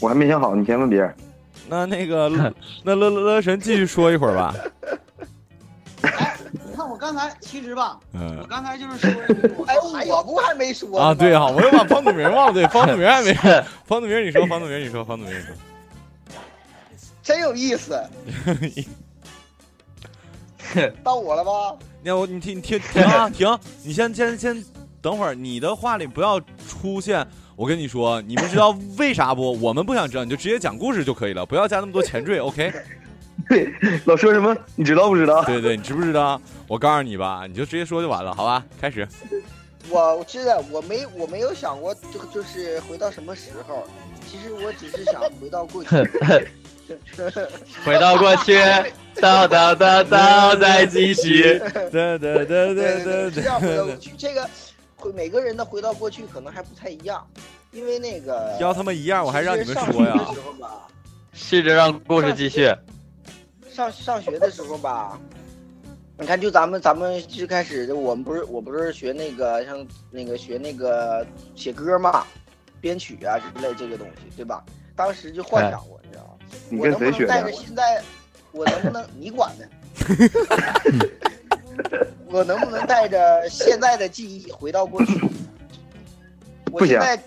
[0.00, 1.14] 我还没想好，你先问别人。
[1.68, 2.28] 那那个
[2.82, 4.54] 那乐乐乐神继续说一会儿吧。
[6.90, 9.10] 我刚才其实吧，我嗯刚才就是说
[9.66, 9.76] 哎，
[10.06, 13.32] 我不还没说呢啊，对啊，啊，我又把方祖明忘了，对，方祖明还没，
[13.86, 15.54] 方祖明你说，方祖明你说，方祖明你说。
[17.22, 18.02] 真有意思。
[21.02, 21.76] 到我了吧？
[22.02, 23.58] 那我你听你听停啊停！
[23.82, 24.64] 你先先先
[25.02, 27.26] 等会儿，你的话里不要出现。
[27.56, 29.52] 我跟你说，你们知道为啥不？
[29.60, 32.38] 我们不想知道，你就直接讲故事就可以了，不要加那么多前缀。
[32.38, 32.72] OK？
[33.48, 33.72] 对，
[34.06, 34.56] 老说什么？
[34.76, 35.42] 你知道不知道？
[35.44, 36.40] 对对，你知不知道？
[36.66, 38.64] 我告诉你吧，你就直接说就完了，好吧？
[38.80, 39.06] 开始。
[39.88, 43.86] 我我知道，我没我没有想过这个就是回到什么时候。
[44.30, 45.90] 其实我只是想回到过去。
[47.84, 48.54] 回到过去，
[49.16, 51.58] 叨叨叨叨，再继续。
[51.90, 53.96] 对对对对对是这样回到过。
[53.96, 54.12] 去。
[54.16, 54.48] 这个
[54.96, 57.26] 回每个人的回到过去可能还不太一样。
[57.72, 60.28] 因为那个要他们一样，我还让你们说呀
[61.32, 62.72] 试着让故事继续。
[63.80, 65.18] 上上学的时候吧，
[66.18, 72.26] 你看，就咱们咱们最开始，我们不是我不是学那个像那个学那个写歌嘛，
[72.78, 74.62] 编曲啊之类这个东西，对吧？
[74.94, 76.32] 当时就幻想过，你知道吗？
[76.68, 78.02] 你跟我能不能带谁学的着现在，
[78.52, 79.64] 我能不能你管呢？
[82.28, 85.14] 我能不能带着现在的记忆回到过去？
[86.70, 87.18] 我不行现在，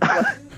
[0.00, 0.06] 我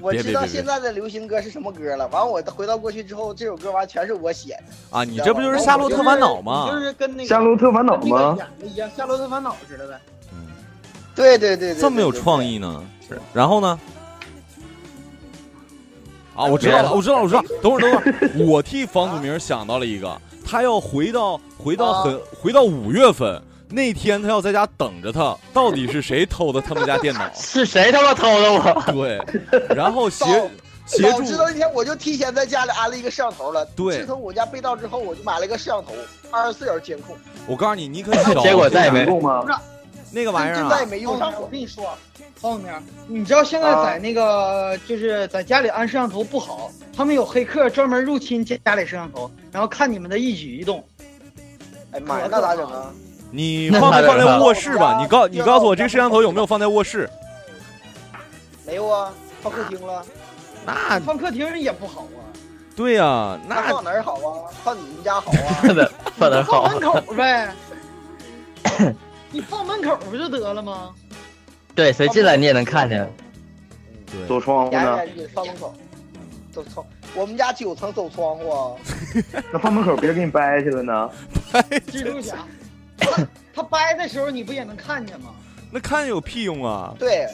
[0.00, 2.08] 我知道现在的流行歌是什么歌了。
[2.08, 4.98] 完，我回到过去之后，这首歌完全是我写的。
[4.98, 6.68] 啊，你这不就是《夏洛特烦恼》吗？
[6.70, 8.36] 就是跟那个夏洛特烦恼吗？
[8.38, 10.00] 演的一样，夏洛特烦恼似的呗。
[11.14, 12.82] 对对对对，这么有创意呢？
[13.34, 13.78] 然后呢？
[16.34, 17.42] 啊，我知道了，我知道了，我知道。
[17.60, 27.28] 等会儿，等会儿，我替房祖名想到了一个，他要回到回到很回到五月份那天，他要在家等着他，到底是谁偷的他们家电脑？
[27.34, 28.92] 是谁他妈偷的我？
[28.92, 29.20] 对，
[29.74, 30.24] 然后协
[30.86, 33.64] 协助早知道那天我就提前在家里安了一个摄像头了。
[33.76, 35.92] 对自从我家被盗之后，我就买了一个摄像头，
[36.32, 37.16] 二十四小时监控。
[37.46, 39.44] 我告诉你，你可以找 结果再也没用吗？
[40.12, 41.46] 那个玩意儿啊再也，没用上我。
[41.46, 41.96] 跟你说，
[42.40, 50.84] 黄永明，你知道现在在那个、就是在家里安摄像头不好，他们有黑客专门入侵家里摄像头，然后看你们的一举一动。
[51.92, 52.90] 哎妈呀，那咋整啊？
[53.30, 54.98] 你放没放在卧室吧？
[55.00, 57.08] 你告你告诉我，这个摄像头有没有放在卧室？
[58.66, 59.12] 没有啊，
[59.42, 60.04] 放客厅了。
[60.66, 62.20] 那放客厅也不好啊，
[62.76, 64.50] 对呀、那那放哪儿好啊？
[64.62, 65.62] 放你们家好啊？
[66.18, 66.72] 放哪儿好放。
[66.72, 67.52] 门口呗。
[69.32, 70.90] 你放门口不就得了吗？
[71.74, 73.08] 对，谁进来你也能看见。
[74.10, 74.98] 对走窗户呢？
[75.32, 75.74] 放门口，
[76.52, 76.84] 走窗。
[77.14, 78.72] 我们家九层走窗户啊。
[79.52, 81.10] 那放门口别人给你掰去了呢？
[81.86, 82.36] 蜘蛛侠，
[83.00, 85.34] 他他掰的时候你不也能看见吗？
[85.70, 86.94] 那看有屁用啊？
[86.98, 87.26] 对，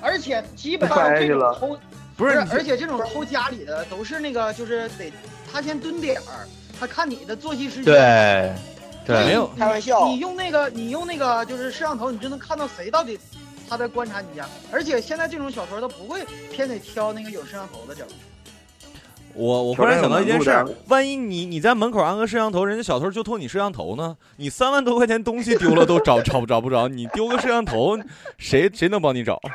[0.00, 1.78] 而且基本上这种偷
[2.16, 5.12] 不不是而且这种偷家里的都是那个，就是得
[5.50, 6.46] 他先蹲点儿，
[6.78, 7.84] 他看你的作息时间。
[7.84, 8.54] 对，
[9.06, 10.06] 对，没有开玩笑。
[10.06, 13.18] 你用那个，你用那个就是摄像头，你就能看到谁到底
[13.68, 14.46] 他在观察你家。
[14.70, 18.06] 而且现在这种小偷他不会偏得挑那个有摄像头的整。
[19.34, 24.16] 我我忽然想到一件事儿万一你你在门口安个摄像头，人家小偷就偷你摄像头呢？
[24.36, 27.98] 你三万多块钱东西丢了都找 找不找不着，你丢个摄像头，
[28.38, 29.40] 谁谁能帮你找？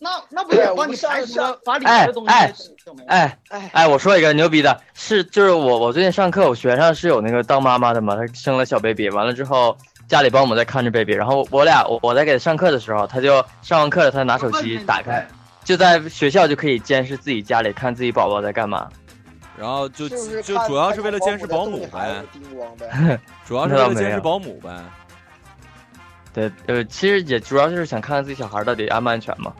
[0.00, 2.52] 那那不也帮你排除上了把里哎面的东西哎
[2.84, 3.08] 整没了？
[3.08, 15.26] 哎哎，哎，我说一个牛逼的，是就是我我最近上课，我学生是有那个当妈妈的嘛，她生了小 baby，完了之后家里保姆在看着 baby，然后我俩我我在给他上课的时候，他就上完课了，他拿手机打开，
[15.68, 18.88] 就在学校就可以监视自己家里看自己宝宝在干嘛。
[19.54, 22.24] 然后就是是就 主要是为了监视保姆呗，
[22.78, 23.20] 呗。
[23.46, 24.82] 主要是为了监视保姆呗。
[26.32, 29.52] 对，呃，其实也主要就是想看看自己小孩到底安不安全嘛。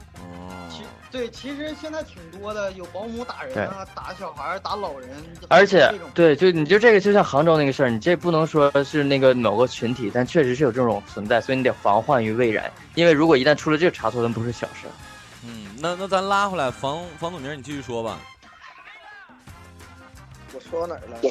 [0.70, 5.10] 其对，其实现在挺多的，有保姆打人啊，打小孩、打老人，
[5.48, 12.64] 而且对，就你就这个，就像杭州那个事儿，你这不能说是那个某个群体，但确实是有这种存在，所以你得防患于未然。
[12.94, 14.88] 因为如果一旦出了这个差错，那不是小事。
[15.78, 18.18] 嗯，那那咱拉回来，房房祖名，你继续说吧。
[20.52, 21.18] 我说到哪儿了？
[21.22, 21.30] 你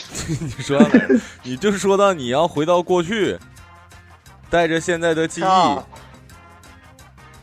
[0.63, 3.37] 说到哪儿你就说到你要回到过去，
[4.49, 5.43] 带着现在的记忆。
[5.43, 5.85] 啊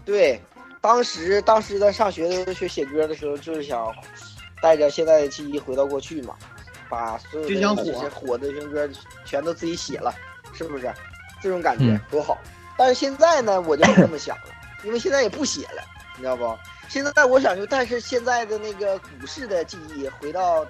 [0.04, 0.40] 对，
[0.82, 3.92] 当时当时在上学的时候学写歌的时候，就是想
[4.60, 6.34] 带着现在的记忆回到过去嘛，
[6.90, 8.88] 把所有的就想火这些火的流行歌
[9.24, 10.14] 全都自己写了，
[10.52, 10.92] 是不是？
[11.42, 12.38] 这种感觉嗯多好。
[12.76, 14.52] 但是现在呢，我就不这么想了，
[14.84, 15.82] 因为现在也不写了，
[16.16, 16.44] 你知道不？
[16.94, 20.64] 现在我想就带着现在的那个股市的记忆回到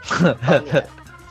[0.49, 0.83] 当年。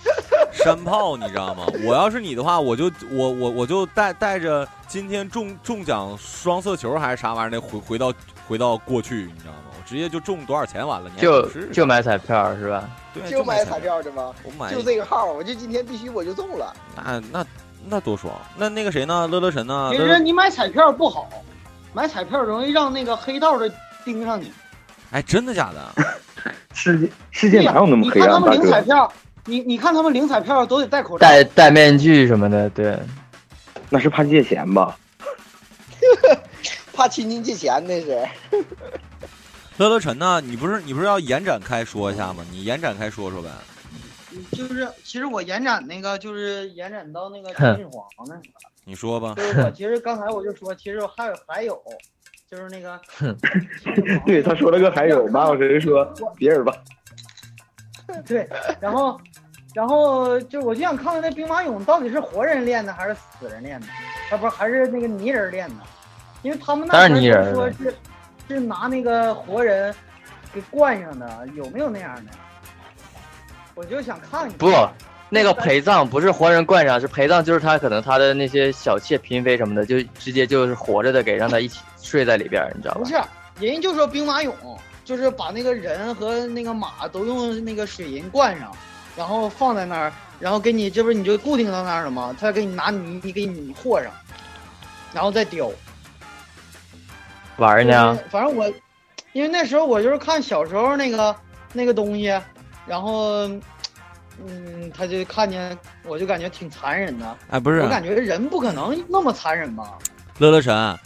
[0.54, 1.66] 山炮，你知道吗？
[1.84, 8.14] 我要是你的话，我就我我我就带带着今天中中奖双色球还是啥玩意儿的回回到
[8.48, 9.72] 回到过去，你知道吗？
[9.72, 12.88] 我直接就中多少钱完了，你就是就买彩票是吧？
[13.16, 14.32] 对就买彩彩，票的吗？
[14.44, 16.72] 我买就这个号，我就今天必须我就中了。
[16.96, 17.46] 那那
[17.88, 18.32] 那多爽！
[18.56, 19.28] 那那个谁呢？
[19.28, 19.90] 乐乐神呢？
[19.92, 21.28] 其实你买彩票不好，
[21.94, 23.68] 买彩票容易让那个黑道的
[24.06, 24.54] 盯上你。
[25.14, 25.94] 哎，真的假的？
[26.74, 28.64] 世界世界哪有那么黑暗，你看他们大哥？
[28.64, 29.14] 领彩票，
[29.46, 31.20] 你你看他们领彩票都得戴口罩。
[31.20, 32.98] 戴戴面具什么的，对。
[33.90, 34.98] 那是怕借钱吧？
[36.94, 38.28] 怕亲戚借钱那是。
[39.78, 40.42] 乐乐晨呢？
[40.42, 42.44] 你不是你不是要延展开说一下吗？
[42.52, 43.50] 你延展开说说呗。
[44.52, 48.42] 就是其实我延展那个就是延展到那个秦始皇那个，
[48.84, 49.36] 你说吧。
[49.38, 51.80] 就是我其实刚才我就说，其实还有还有，
[52.54, 53.02] 就是那个
[54.28, 56.72] 对，他说了个还有，马老师说别人吧。
[58.28, 58.48] 对，
[58.80, 59.20] 然后
[59.74, 63.88] 然后就我就想看看那兵马俑到底是活人练的还是死人练的，
[64.30, 65.76] 啊不是还是那个泥人练的，
[66.44, 67.96] 因为他们那当然边泥人说是
[68.48, 69.92] 是拿那个活人
[70.54, 72.32] 给灌上的，有没有那样的？
[73.74, 74.52] 我就想看看。
[74.60, 74.72] 不，
[75.30, 83.06] 那个陪葬不是活人灌上，是陪葬，就是他可能他的那些小妾嫔妃什么的，就直接就是活着的给让他一起睡在里边儿，你知道吧不？
[83.08, 83.16] 是，
[83.60, 84.52] 人家就说兵马俑，
[85.06, 88.72] 就是把那个人和那个马都用那个水银灌上，
[89.16, 92.36] 然后放在那儿，然后给你，这不是你就固定到那儿了吗？
[92.40, 94.12] 他给你拿泥给你和上，
[95.14, 95.72] 然后再雕。
[97.58, 98.20] 玩儿呢？
[98.30, 98.72] 反正我，
[99.32, 101.36] 因为那时候我就是看小时候那个
[101.72, 102.28] 那个东西，
[102.86, 103.48] 然后，
[104.46, 107.38] 嗯，他就看见，我就感觉挺残忍的。
[107.50, 109.98] 哎，不是我感觉人不可能那么残忍吧？
[110.40, 110.98] 乐乐神，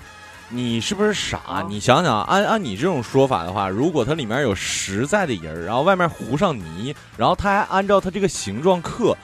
[0.49, 1.39] 你是不是傻？
[1.47, 9.15] 啊你想想，按按你这种说法的话，如果它里面有实在的人儿，然后外面糊上泥，然后他还按照它这个形状刻，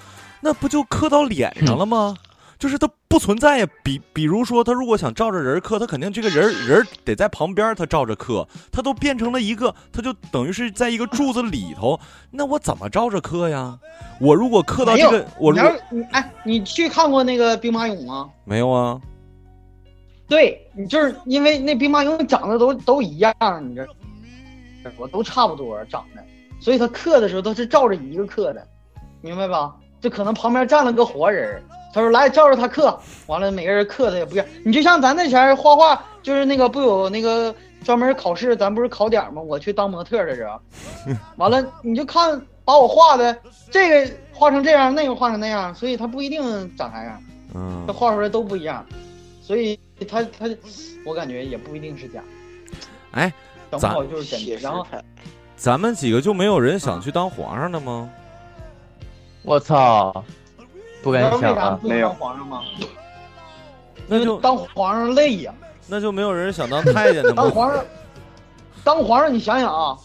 [0.42, 2.16] 那不就刻到脸上了吗？
[2.60, 3.68] 就是它不存在呀。
[3.84, 12.00] 比比如说，他如果想照着人刻，他肯定这个人儿人儿得在旁边，他照着刻，他都变成了一个，他就等于是在一个柱子里头。
[12.32, 13.78] 那我怎么照着刻呀？
[14.20, 18.30] 我如果刻到这个，我如果你哎，你去看过那个兵马俑吗？
[18.46, 18.98] 没有啊，
[20.34, 23.86] 对你就是因为那兵马俑长得都都一样，你这
[24.98, 26.24] 我都差不多长得，
[26.60, 28.68] 所以他刻的时候都是照着一个刻的，
[29.22, 29.76] 明白吧？
[30.02, 31.62] 就可能旁边站了个活人，
[31.94, 34.46] 他说来照着他刻，完了每个人刻的也不一样。
[34.66, 39.40] 你就像咱那前儿画画，就是那个不有那个专门考试，咱不是考点儿吗？
[39.40, 40.60] 我去当模特儿的时候，
[41.38, 43.38] 完了你就看把我画的
[43.70, 46.42] 这个画成这样，那个画成那样，所以他不一定
[46.76, 47.22] 长啥样。
[47.54, 48.84] 嗯他，画出来都不一样，
[49.42, 50.46] 所以他他，
[51.06, 52.22] 我感觉也不一定是假，
[53.12, 53.34] 哎，
[53.72, 54.46] 咱好就是真的。
[54.46, 54.86] 写实然后。
[55.56, 58.10] 咱们几个就没有人想去当皇上的吗？
[59.44, 60.26] 我操，
[61.02, 61.80] 不敢想啊！
[61.82, 62.62] 没有当皇上吗？
[64.08, 65.54] 那就当皇上累呀，
[65.88, 67.44] 那就没有人想当太监的吗？
[67.44, 67.86] 当皇上，
[68.84, 69.98] 当皇上你想想啊，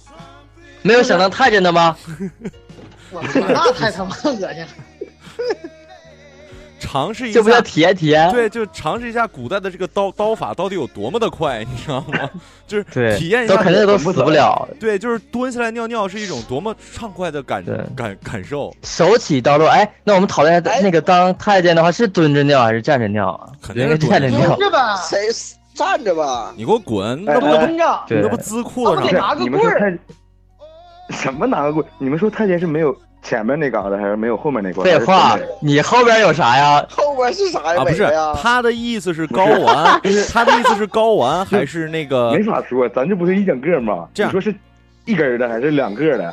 [0.82, 1.96] 没有想当太监的吗？
[3.10, 4.66] 我操，那太他妈恶心了。
[6.90, 8.30] 尝试一下这不叫下，体验体验？
[8.32, 12.30] 对，就尝试一下古代的这个刀刀法到底有多么的快，你知道吗？
[12.66, 14.66] 就是，体验一下，都肯定都死不了。
[14.80, 23.52] 对，就是蹲下来尿尿是一种多么畅快的感对感感受，手起刀落，哎，那我们讨论一下，哎那个当太监的话是蹲着尿还是站着尿啊？
[23.60, 24.60] 肯定是站着尿蹲。
[24.60, 25.18] 着吧，谁
[25.74, 26.54] 站着吧？
[26.56, 27.18] 你给我滚！
[27.28, 29.98] 哎那不哎蹲着，对那不滋裤子上那不得拿个你们说棍儿
[31.08, 31.84] 太什么拿个棍？
[31.98, 34.84] 你们说太监是没有前面那旮瘩，还是没有后面那块？
[34.84, 36.84] 废话，你后边有啥呀？
[36.88, 37.80] 后边是啥呀？
[37.80, 37.84] 啊？
[37.84, 38.34] 不是呀？
[38.40, 40.00] 他的意思是睾丸，
[40.32, 42.42] 他的意思是睾丸还是那个没？
[42.42, 44.08] 法说，咱这不是一整个吗？
[44.14, 44.54] 这样你说是
[45.04, 46.32] 一根的还是两个的？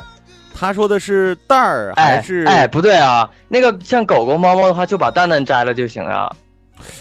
[0.58, 2.44] 他说的是蛋儿还哎是？
[2.46, 6.32] 哎，不对啊，那个像狗狗、猫猫的话，就把蛋蛋摘了就行啊。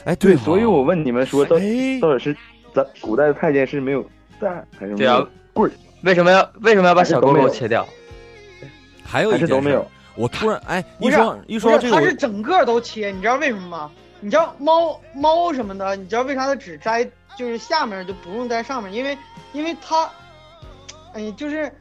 [0.04, 2.36] 哎，对，所以我问你们说，到哎，到底是
[2.74, 4.04] 咱古代的太监是没有
[4.40, 5.74] 蛋还是没对啊有棍儿？
[6.04, 7.86] 为什么要为什么要把小狗狗切掉？
[9.16, 9.88] 还有一件事儿还是都没有？
[10.16, 13.92] 我突然哎，不是一说一不是，说这个我，他是整个都切，你知道为什么吗？
[14.20, 17.04] 你知道猫猫什么的，你知道为啥它只摘
[17.38, 18.92] 就是下面就不用摘上面？
[18.92, 19.18] 因为
[19.54, 20.10] 因为它，
[21.14, 21.72] 哎，就是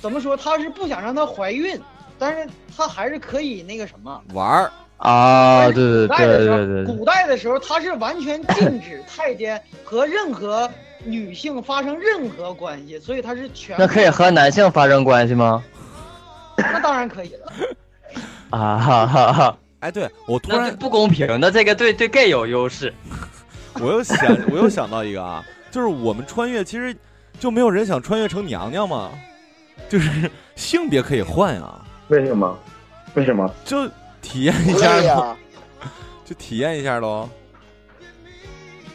[0.00, 1.80] 怎么说，它是不想让它怀孕，
[2.18, 4.20] 但是它还是可以那个什么。
[4.32, 10.70] 玩儿，啊，对对对对对，古代的时候，它是完全禁止太监和任何
[11.04, 13.76] 女性发生任何关系，所以它是全。
[13.78, 15.62] 那可以和男性发生关系吗？
[16.56, 17.52] 那当然可以了。
[18.50, 22.92] 啊哈哈哈，哎，对我突然不公平，那这个对对 gay 有优势。
[23.80, 24.18] 我又想，
[24.52, 26.94] 我又想到一个啊，就是我们穿越，其实
[27.40, 29.10] 就没有人想穿越成娘娘吗？
[29.88, 32.58] 就是性别可以换啊，为什么？
[33.14, 33.50] 为什么？
[33.64, 33.88] 就
[34.20, 35.36] 体验一下喽，累呀？
[36.24, 37.28] 就体验一下喽。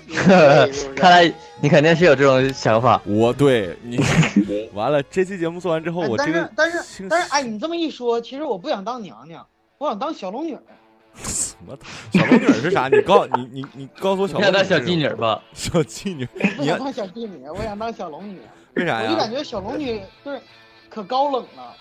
[0.95, 3.01] 看来你肯定是有这种想法。
[3.05, 3.99] 我对你
[4.73, 9.45] 完了，这期节目做完之后， 我这个是但是但是，哎，你这么一说，其实我不想当娘娘，
[9.77, 10.61] 我想当小龙女儿。
[11.23, 11.75] 什么
[12.13, 12.87] 小龙女是啥？
[12.87, 15.41] 你告 你你你告诉我小龙女儿是想当小妓女吧？
[15.53, 18.39] 小妓女，不你要想当小妓女，我想当小龙女。
[18.75, 19.09] 为啥呀？
[19.09, 20.39] 我就感觉小龙女就是
[20.89, 21.75] 可高冷了。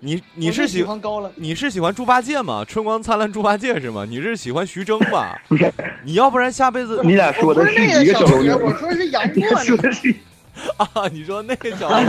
[0.00, 1.32] 你你是喜喜欢高冷？
[1.36, 2.64] 你是喜欢猪八戒吗？
[2.64, 4.04] 春光灿烂猪八戒是吗？
[4.08, 5.36] 你是喜欢徐峥吧？
[6.04, 8.72] 你要不然下辈子你俩说的是一个小龙龙女，我？
[8.74, 9.82] 说的是杨 你俩说过。
[9.82, 10.14] 的是
[10.76, 12.06] 啊，你说那个小龙女，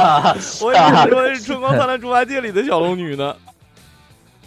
[0.61, 3.35] 我以为你说是《春光灿烂猪八戒》里的小龙女呢。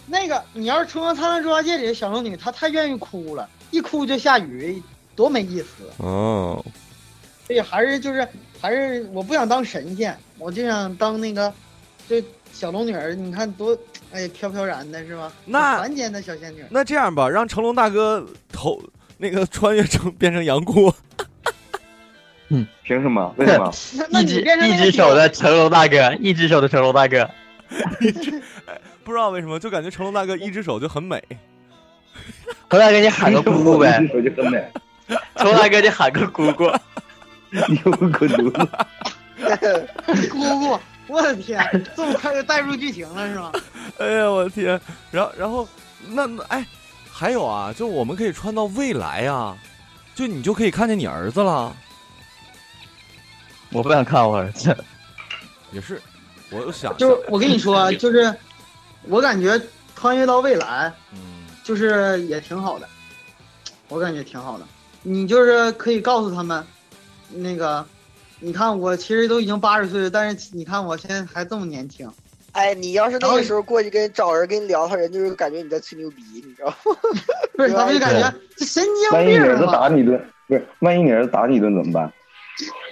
[0.05, 4.81] 那个，你要是《春光灿烂猪八戒》里的小龙女，她太愿意哭了，一哭就下雨，
[5.15, 5.89] 多没意思。
[5.97, 6.63] 哦，
[7.47, 8.27] 所以还是就是
[8.61, 11.53] 还是我不想当神仙，我就想当那个，
[12.09, 12.17] 就
[12.53, 13.13] 小龙女儿。
[13.15, 13.77] 你看多
[14.11, 15.31] 哎呀飘飘然的是吧？
[15.45, 16.63] 那凡间的小仙女。
[16.69, 18.81] 那这样吧，让成龙大哥头
[19.17, 20.95] 那个穿越成变成杨过，
[22.49, 23.33] 嗯凭什么？
[23.37, 23.71] 为什么？
[24.09, 27.29] 那一只你变成 一只手的成龙大哥， 一只手的成龙大哥，
[29.03, 31.21] 不知道为什么就感觉成龙大哥一只手就很美。
[32.69, 34.63] 成龙大哥你喊个姑姑呗一，手就很美，
[35.35, 36.71] 成龙大哥你喊个姑姑，
[37.69, 40.29] 你有个滚犊子！
[40.29, 41.59] 姑姑， 我的天，
[41.95, 43.51] 这么快就带入剧情了是吗？
[43.99, 44.79] 哎呀，我的天！
[45.11, 45.67] 然后然后
[46.07, 46.65] 那那哎，
[47.11, 49.57] 还有啊，就我们可以穿到未来啊，
[50.15, 51.75] 就你就可以看见你儿子了。
[53.71, 54.75] 我不想看我儿子，
[55.71, 56.01] 也是，
[56.51, 58.33] 我又想就是我跟你说， 就是
[59.03, 59.59] 我感觉
[59.95, 61.19] 穿越到未来，嗯
[61.63, 62.87] 就是也挺好的，
[63.89, 64.65] 我感觉挺好的。
[65.01, 66.65] 你就是可以告诉他们，
[67.29, 67.85] 那个，
[68.43, 72.11] 你看我其实都已经八十岁了，但是你看我现在还这么年轻。
[72.51, 76.75] 哎，你要是那个时候过去跟找人跟你聊，他人就是感觉你在吹牛逼，你知道吗？
[77.55, 79.71] 不是，他们就感觉这神经万一你儿子病啊！
[79.71, 80.67] 打你一顿，不是？
[80.79, 82.11] 万一你儿子打你一顿怎么办？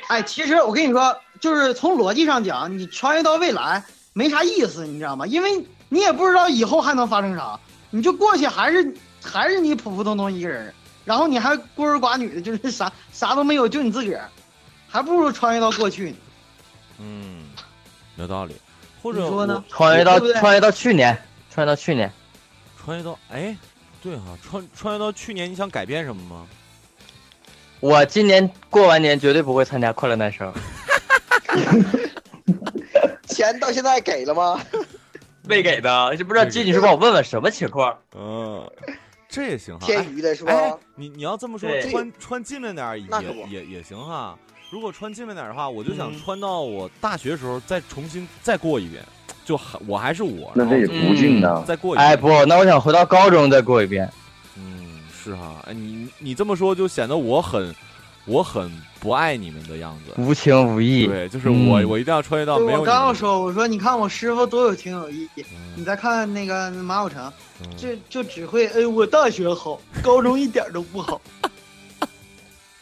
[0.07, 3.83] 哎，其实我跟你说，就是从逻辑上讲，你穿越到未来
[4.13, 5.27] 没啥意思，你知道吗？
[5.27, 10.73] 因为你也不知道以后还能发生啥，你就过去还是还是你普普通通一个人，
[11.03, 14.27] 然后你还孤儿寡女的，就是啥啥都没有，就你自个儿，
[14.91, 16.17] 还不如穿越到过去呢。
[16.99, 17.45] 嗯，
[18.17, 18.55] 有道理。
[19.01, 21.17] 或者说呢穿越到对对穿越到去年，
[21.49, 22.11] 穿越到去年，
[22.77, 23.55] 穿越到哎，
[24.03, 26.47] 对哈、穿穿越到去年，你想改变什么吗？
[27.79, 30.53] 我今年过完年绝对不会参加快乐男生，
[33.27, 34.61] 钱到现在给了吗？
[35.47, 37.97] 没给的，这不知道金女士帮我问问什么情况？
[38.15, 38.69] 嗯，
[39.27, 39.87] 这也行哈。
[39.87, 40.53] 天娱的是吧？
[40.53, 43.07] 哎，你你要这么说，穿穿近了点儿也
[43.49, 44.37] 也也行哈。
[44.71, 49.03] 如果穿近了点儿的话，我就想嗯穿到我大学时候再重新再过一遍，
[49.43, 51.61] 就还我还是我，那这也不近呐。
[51.67, 52.07] 再过一遍。
[52.07, 54.09] 哎，不，那我想回到高中再过一遍。
[54.55, 55.61] 嗯，是哈。
[55.67, 57.75] 哎，你你这么说就显得我很
[58.23, 60.13] 我很不爱你们的样子。
[60.21, 61.05] 无情无义。
[61.05, 65.43] 对，就是我、嗯我一定要穿越到没有我刚要说，我说你看我师傅多有情有义，你
[65.79, 71.19] 嗯再看那个马小成，嗯就就只会哎我大学好，高中一点都不好。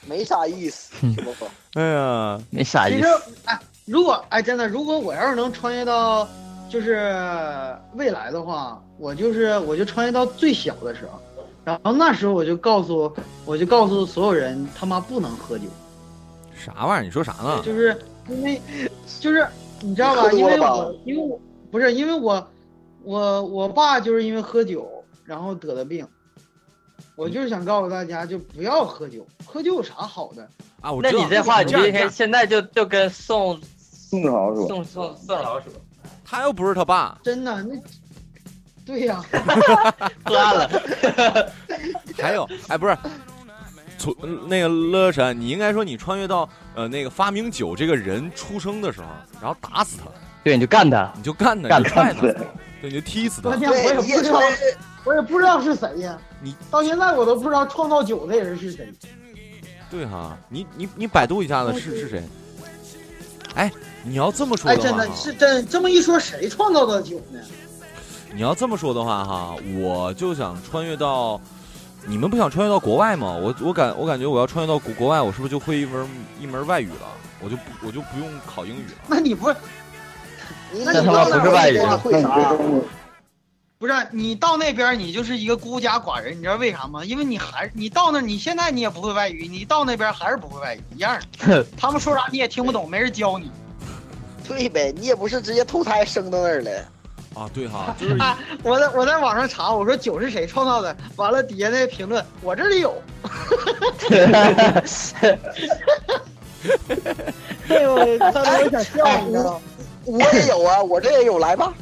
[0.10, 0.92] 没啥意思？
[1.76, 3.08] 哎呀，没啥意思其实
[3.46, 6.28] 哎，如果哎真的，如果我要是能穿越到
[6.68, 6.96] 就是
[7.94, 11.20] 未来的话，我就是我就穿越到最小的时候，
[11.64, 13.12] 然后那时候我就告诉
[13.46, 15.66] 我就告诉所有人他妈不能喝酒，
[16.56, 17.04] 啥玩意儿？
[17.06, 17.62] 你说啥呢？
[17.64, 17.96] 就是
[18.28, 18.60] 因为
[19.20, 19.48] 就是
[19.82, 20.32] 你知道吧？
[20.32, 21.40] 因为我因为我
[21.72, 22.48] 不是因为我
[23.04, 24.88] 我我爸就是因为喝酒
[25.24, 26.08] 然后得的病。
[27.20, 30.50] 我就是想告诉大家，就不要喝酒，喝酒有啥好的？
[30.80, 34.68] 啊，我知道那你这话，你就应该这样这样现在就就跟宋宋志豪是吧？
[34.70, 35.66] 宋宋宋老鼠
[36.24, 37.76] 他又不是他爸， 真的那，
[38.86, 39.22] 对呀、
[40.24, 40.70] 喝暗了。
[42.18, 42.98] 还有，哎，不是，
[43.98, 44.16] 从
[44.48, 49.08] 那个乐乐神，你应该说你穿越到呃那个发明酒这个人出生的时候，
[49.42, 50.06] 然后打死他，
[50.42, 51.12] 对，你就干他。
[51.18, 52.48] 你就干他，干他，对对，
[52.84, 54.40] 你就踢死他我也，不知道，
[55.04, 56.18] 我也不知道是谁呀。
[56.42, 58.92] 你到现在我都不知道创造酒的人是谁。
[59.90, 62.24] 对哈，你你你百度一下子是是谁？
[63.56, 63.72] 哎，
[64.04, 67.40] 你要这么说哎，的话哈，真的是真这么一说，谁创造的酒呢？
[68.34, 71.42] 你要这么说的话哈，我就想穿越到，
[72.06, 73.34] 你们不想穿越到国外吗？
[73.34, 76.08] 我我感我感觉我要穿越到国国外，我是不是就会一门
[76.40, 77.08] 一门外语了？
[77.42, 78.98] 我就不我就不用考英语了。
[79.08, 79.56] 那你不是
[80.74, 82.54] 你那他妈不是外语会啥？
[83.80, 87.06] 不是你到那边，你就是一个孤家寡人，你知道为啥吗？
[87.06, 91.66] 因为你还你到那，你现在你也不会外语，你到那边还是不会外语，一样的。
[91.80, 93.50] 他们说啥你也听不懂，没人教你。
[94.46, 96.72] 对呗，你也不是直接投胎生到那儿了。
[97.36, 100.94] 啊，对哈， 就是啊，我在我在网上查，我说酒是谁创造的？
[101.16, 103.02] 完了底下那评论，我这里有。
[107.70, 109.62] 哎呦，当时我想笑，你知道吗？
[110.04, 111.74] 我也有啊，我这也有，来吧。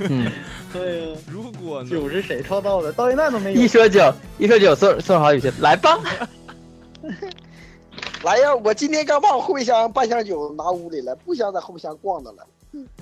[0.00, 0.30] 嗯，
[0.72, 2.92] 对呀，如果酒是谁创造的？
[2.92, 3.66] 到现在都没有一。
[3.68, 5.98] 说酒，一说酒，宋宋好语气，来吧。
[8.22, 12.46] 来呀，我今天刚把我后备箱半箱酒拿屋里了，不想在后备箱逛的了。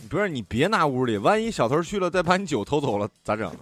[0.09, 3.53] 不是你别拿屋里，万一小偷去了再把你酒偷走了咋整？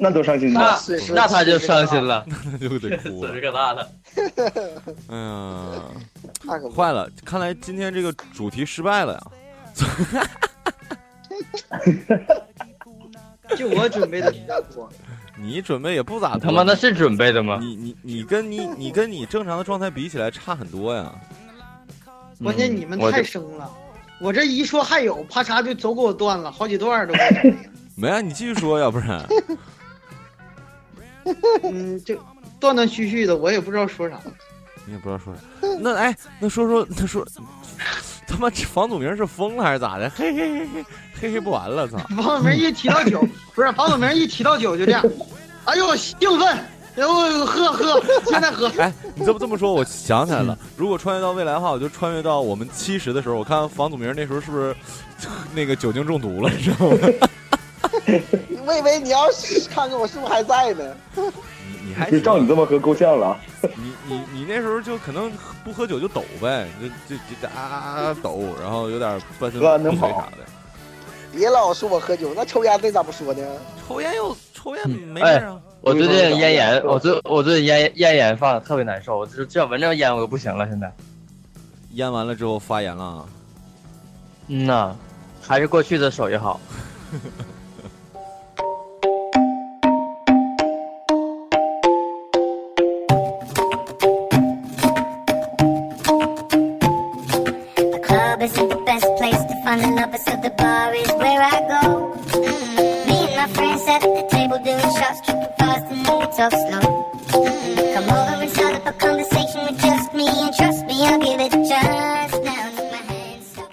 [0.00, 0.78] 那多伤心那呐！
[1.12, 3.40] 那他就伤心了，那他就得哭了损失。
[3.40, 3.88] 可大了。
[5.08, 5.82] 哎呀，
[6.44, 9.22] 那可不坏了，看来今天这个主题失败了呀。
[13.56, 14.90] 就我准备的比较多。
[15.36, 17.58] 你准备也不咋多，他妈那是准备的吗？
[17.60, 21.12] 你你你跟你你跟你正常的状态比起来差很多呀。
[22.42, 23.70] 关键你们太生了，
[24.20, 27.14] 我这一说还有，啪嚓就都给我断了，好几段儿都。
[27.96, 29.24] 没啊，你继续说，要不然
[31.62, 32.18] 嗯，就
[32.58, 34.20] 断断续续的，我也不知道说啥。
[34.86, 35.40] 你也不知道说啥。
[35.80, 37.26] 那哎，那说说那说，
[38.26, 40.10] 他妈这房祖名是疯了还是咋的？
[40.10, 40.84] 嘿嘿嘿嘿
[41.20, 41.98] 嘿嘿不完了，操！
[42.22, 45.04] 房祖名一提到酒， 不是房祖名一提到酒就这样，
[45.64, 46.58] 哎呦兴奋，
[46.94, 48.68] 然后喝喝，现在喝。
[48.78, 50.56] 哎，你这么这么说，我想起来了。
[50.76, 54.74] 如果穿越到未来的话，我就穿越到我们七十的时候，我看房祖名那时候是不是
[55.54, 57.28] 那个酒精中毒了，你知道吗？
[58.66, 59.26] 我以为你要
[59.70, 60.96] 看看我是不是还在呢。
[61.84, 63.38] 你你还就照你这么喝够呛了。
[63.76, 65.30] 你你你那时候就可能
[65.62, 70.38] 不喝酒就抖呗，就就就啊啊啊抖，然后有点半身乱能跑不遂啥的。
[71.32, 73.42] 别老说我喝酒，那抽烟这咋不说呢？
[73.86, 75.60] 抽烟又抽烟没哎事啊。
[75.80, 80.66] 我最近咽炎，我最我最近咽咽炎犯特别难受，我就只要闻着烟我就不行了。
[80.66, 80.90] 现在，
[81.92, 83.24] 咽完了之后发炎了啊，
[84.48, 84.96] 嗯呐，
[85.42, 86.58] 还是过去的手艺好。
[106.34, 106.80] talk slow.
[107.30, 107.94] Mm.
[107.94, 111.40] Come over and start up a conversation with just me, and trust me, I'll give
[111.40, 112.32] it a chance.
[112.42, 113.70] Now take my hands up.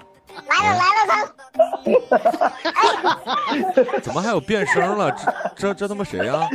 [0.47, 1.07] 来了来了，
[3.85, 5.11] 他怎么还有变声了？
[5.55, 6.47] 这这这他妈谁呀、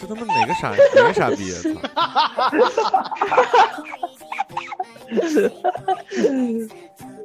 [0.00, 1.52] 这他妈哪个傻哪个傻逼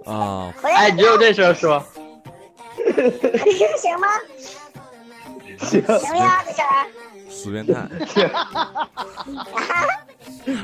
[0.05, 0.13] 啊！
[0.13, 1.83] 啊，哎，你只有这声说，
[2.85, 4.07] 听行吗？
[5.59, 6.09] 行行不行？
[6.45, 6.61] 这个？
[7.29, 7.73] 死变态！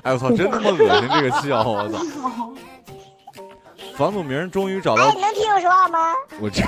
[0.03, 1.99] 哎我操，真他妈恶心这个笑，我操！
[3.95, 6.13] 房祖名终于找哎，到你能听我说话吗？
[6.39, 6.63] 我这，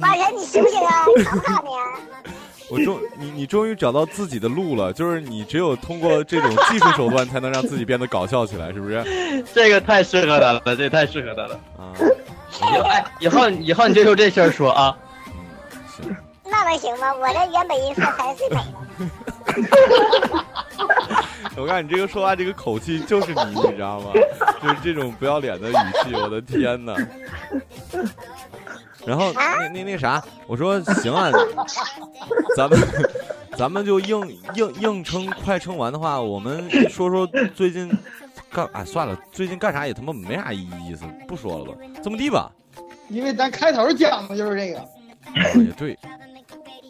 [0.00, 1.04] 马神，你行不行啊？
[1.16, 1.84] 你扛不扛你啊？
[2.70, 9.44] 我终你你终于找到自己的路了，就是你只有通过这种技术手段才能让自己变得搞笑起来，是不是？
[9.54, 11.60] 这个太适合他了，这太适合他了。
[11.78, 11.92] 啊，
[12.60, 14.96] 以后哎，以后以后你就用这声说啊。
[16.68, 17.14] 那行吗？
[17.14, 18.62] 我这原本音色三十岁美了。
[21.56, 24.12] 我看你这个说话这个口气就是你，你知道吗？
[24.62, 26.94] 就是这种不要脸的语气，我的天哪！
[29.06, 31.30] 然后那那那啥，我说行啊，
[32.54, 32.78] 咱们
[33.56, 37.90] 咱们就硬硬硬撑，快撑完的话，我们说说最近
[38.52, 42.52] 干哎算了，最近干啥也他妈没啥意思，不说了吧，这么地吧，
[43.08, 44.84] 因为咱开头讲的就是这个。
[45.56, 45.98] 也对，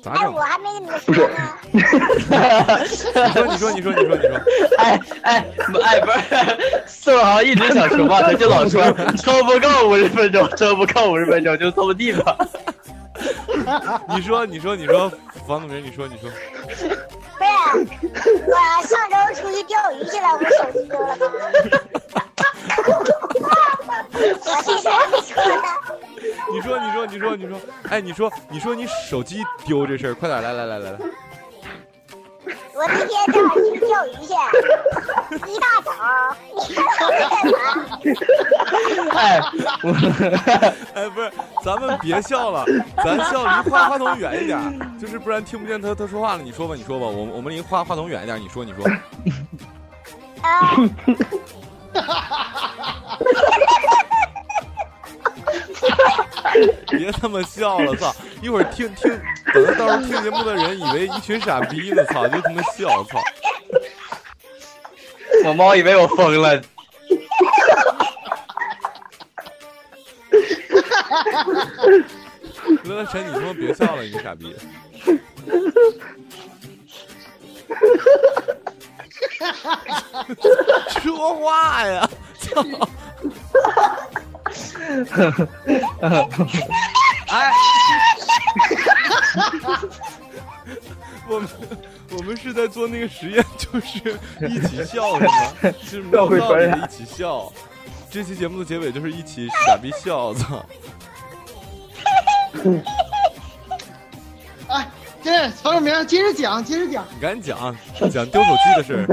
[0.02, 0.40] 咋哎，整我？
[0.40, 1.36] 还没跟你们说呢。
[1.72, 4.40] 你说你说你说你说你说，
[4.78, 5.44] 哎哎
[5.84, 8.82] 哎，不是，宋豪一直想说话，他就老说
[9.18, 12.36] 抽不够五十分钟，抽不够五十分钟，就这么地吧。
[14.14, 15.10] 你说你说你说，
[15.46, 16.30] 房祖名，你说你说。
[17.38, 17.48] 不是，
[18.46, 18.52] 我
[18.86, 21.16] 上周出去钓鱼去了，我手机丢了。
[26.50, 30.98] 你说，你说，你说，你说，哎，你说，你说你手机丢这事儿，快点来来来来来，
[32.74, 34.34] 我那天正好去钓鱼去，
[35.50, 35.90] 一大早，
[36.68, 37.40] 你看我在干
[39.06, 39.08] 嘛？
[39.16, 39.40] 哎，
[40.94, 41.30] 哎，不是，
[41.64, 42.64] 咱们别笑了，
[43.04, 44.58] 咱笑离话话筒远一点，
[45.00, 46.42] 就是不然听不见他他说话了。
[46.42, 48.84] 你说吧，你说吧，我我们离话话筒远一点，你说你说。
[50.42, 50.72] 啊
[56.88, 58.14] 别他妈笑了，操！
[58.40, 59.20] 一会儿听听，
[59.52, 63.20] 等到到时候听节目的人以为一群傻逼呢，操，就他妈笑，操！
[65.44, 66.60] 我猫以为我疯了。
[72.84, 74.54] 乐晨，你他妈别笑了，你个傻逼！
[81.02, 82.08] 说话呀！
[82.40, 82.62] 操！
[87.28, 87.52] 哎，
[91.28, 91.48] 我们
[92.16, 94.18] 我们是在做那个实验，就是
[94.48, 95.32] 一起笑是吗？
[95.80, 97.52] 是没有道理的一起笑。
[98.10, 100.64] 这期节目的结尾就是一起傻逼笑，操！
[104.68, 104.88] 哎，
[105.22, 107.04] 这曹永明，接着讲，接着讲。
[107.14, 107.76] 你赶紧讲
[108.10, 109.06] 讲丢手机的事儿。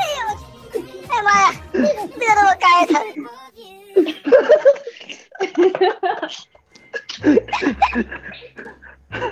[1.80, 2.94] 乐得我肝疼。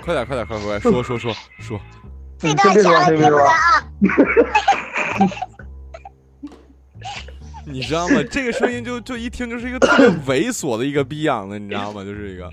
[0.01, 1.79] 快点快点快点快说说说说！
[2.37, 3.53] 这段掐了别播啊！
[7.65, 8.23] 你知道吗？
[8.31, 12.03] 这个声音就就一听就是一个特别猥琐的一个逼样子，你知道吗？
[12.03, 12.51] 就是一个。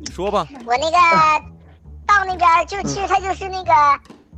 [0.00, 0.96] 你说吧，我那个
[2.06, 3.72] 到那边就其实它就是那个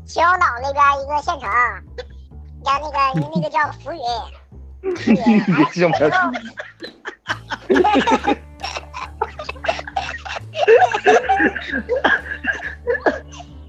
[0.04, 1.48] 秦皇岛那边一个县城，
[2.64, 2.98] 叫那个
[3.34, 4.00] 那个叫浮云，
[5.16, 6.18] 完了行不之后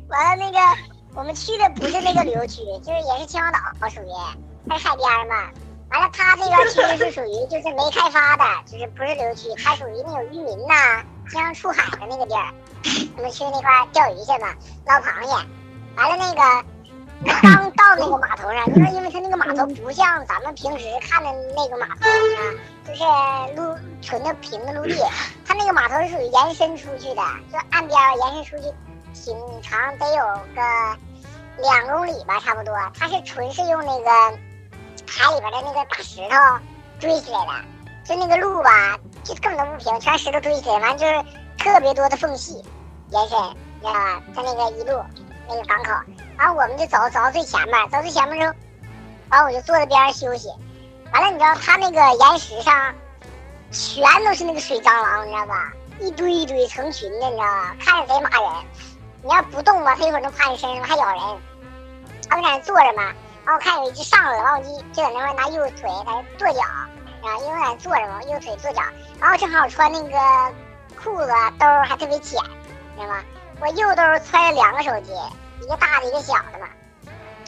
[0.07, 0.57] 完了，那个
[1.13, 4.07] 我们去的不是那个旅游区，就是也是秦皇岛，属于
[4.69, 5.49] 它是海边嘛。
[5.91, 12.53] 完了，它这个区是属于就是没开发的，就是不是旅游区，它属于那种渔民呐、经常出海的那个地儿。
[13.17, 14.53] 我们去那块钓鱼去嘛，
[14.85, 15.31] 捞螃蟹。
[15.95, 16.41] 完了，那个
[17.41, 17.64] 刚
[17.97, 22.41] 那个码头上， 就是因为它那个码头不像咱们平时看的那个码头啊，
[22.87, 24.95] 就是陆纯的平的陆地，
[25.45, 27.21] 它那个码头是属于延伸出去的，
[27.51, 28.73] 就岸边延伸出去，
[29.13, 30.23] 挺长，得有
[30.55, 30.61] 个
[31.61, 32.75] 两公里吧，差不多。
[32.97, 34.37] 它是纯是用那个
[35.07, 36.35] 海里边的那个大石头
[36.99, 37.51] 堆起来的，
[38.03, 41.13] 就那个路吧，就根本都不平，全石头堆起来，完就是
[41.57, 42.53] 特别多的缝隙
[43.11, 43.39] 延伸，
[43.79, 44.21] 你知道吧？
[44.35, 45.01] 在那个一路
[45.47, 45.91] 那个港口，
[46.37, 48.53] 完我们就走走到最前面，走最前面之后，
[49.29, 50.49] 完我就坐在边上休息。
[51.13, 52.93] 完了，你知道他那个岩石上
[53.71, 55.71] 全都是那个水蟑螂，你知道吧？
[55.99, 57.75] 一堆一堆成群的，你知道吧？
[57.79, 58.49] 看着贼骂人。
[59.23, 61.17] 你要不动吧，它一会儿能爬你身上，还咬人。
[61.17, 61.39] 完
[62.31, 63.03] 我在那坐着嘛，
[63.45, 66.61] 然后我看有一只上来了，完我就就在那块拿右腿在那跺脚，
[67.23, 68.81] 啊，因为我在那坐着嘛，右腿跺脚，
[69.19, 70.17] 然后正好穿那个
[71.01, 71.27] 裤子
[71.57, 72.39] 兜还特别浅，
[72.95, 73.23] 知道吗？
[73.61, 75.11] 我右兜揣着两个手机，
[75.65, 76.67] 一个大的，一个小的嘛。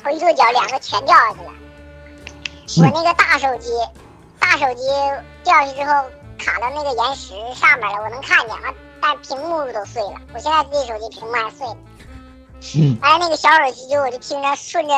[0.04, 1.52] 我一跺脚，两个全掉下去了。
[2.78, 3.70] 我那个大手机，
[4.40, 4.84] 大手机
[5.44, 5.94] 掉下去之后
[6.40, 10.16] 卡到那个岩石上面了，我能看见，完但屏幕都碎了。
[10.34, 11.78] 我现在这手机屏幕还碎了。
[13.04, 14.94] 完了那个小手机就我就听着顺着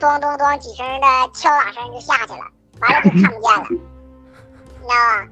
[0.00, 2.46] 咚咚咚几声的敲打声就下去了，
[2.80, 3.66] 完了就看不见了，
[4.80, 5.28] 你知道吧？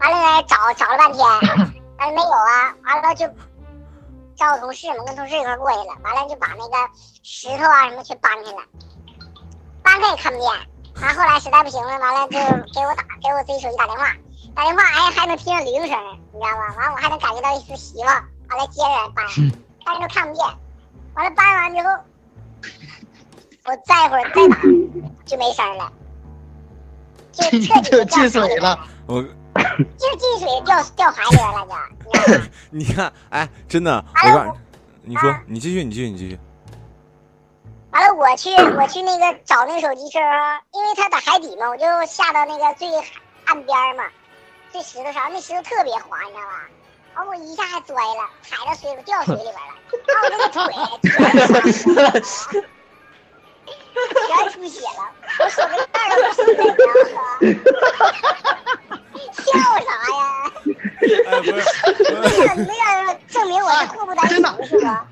[0.00, 1.26] 完了找找了半天，
[1.98, 3.26] 完了没有啊，完了就
[4.42, 6.76] 找我同事嘛，跟同事一块儿过去了，完了就把那个
[7.22, 8.58] 石头啊什么去搬开了，
[9.84, 10.48] 搬开也看不见。
[11.00, 14.12] 完后来实在不行了，完了就给我打给我自己手机打电话，
[14.52, 15.96] 打电话哎还能听见铃声，
[16.32, 16.74] 你知道吧？
[16.76, 18.08] 完我还能感觉到一丝希望，
[18.50, 19.24] 完了接着搬，
[19.84, 20.44] 但是都看不见。
[21.14, 21.90] 完了搬完之后，
[23.66, 24.56] 我再一会儿再打
[25.24, 25.92] 就没声了，
[27.30, 28.78] 就彻底 就掉进水了。
[29.06, 29.24] 我
[29.98, 31.74] 就进水掉掉海里了就。
[32.70, 34.56] 你看，哎，真的，我告诉
[35.02, 36.38] 你，你说，你继续，你继续，你继续。
[37.90, 40.24] 完了，我去我去那个找那个手机时候，
[40.72, 42.88] 因为它在海底嘛，我就下到那个最
[43.44, 44.04] 岸边嘛，
[44.70, 46.68] 最石头上，那石头特别滑，你知道吧？
[47.14, 49.74] 完我一下还摔了，踩到水里掉水里边了，
[50.08, 50.62] 完我那个腿
[51.02, 51.12] 全
[54.26, 57.76] 全出血了，我手这盖儿都是水，你知道
[58.88, 58.98] 吗？
[59.36, 60.52] 笑啥呀？
[61.30, 61.62] 哎，不是，
[62.08, 65.06] 那个那个证明我是祸不单行是吧？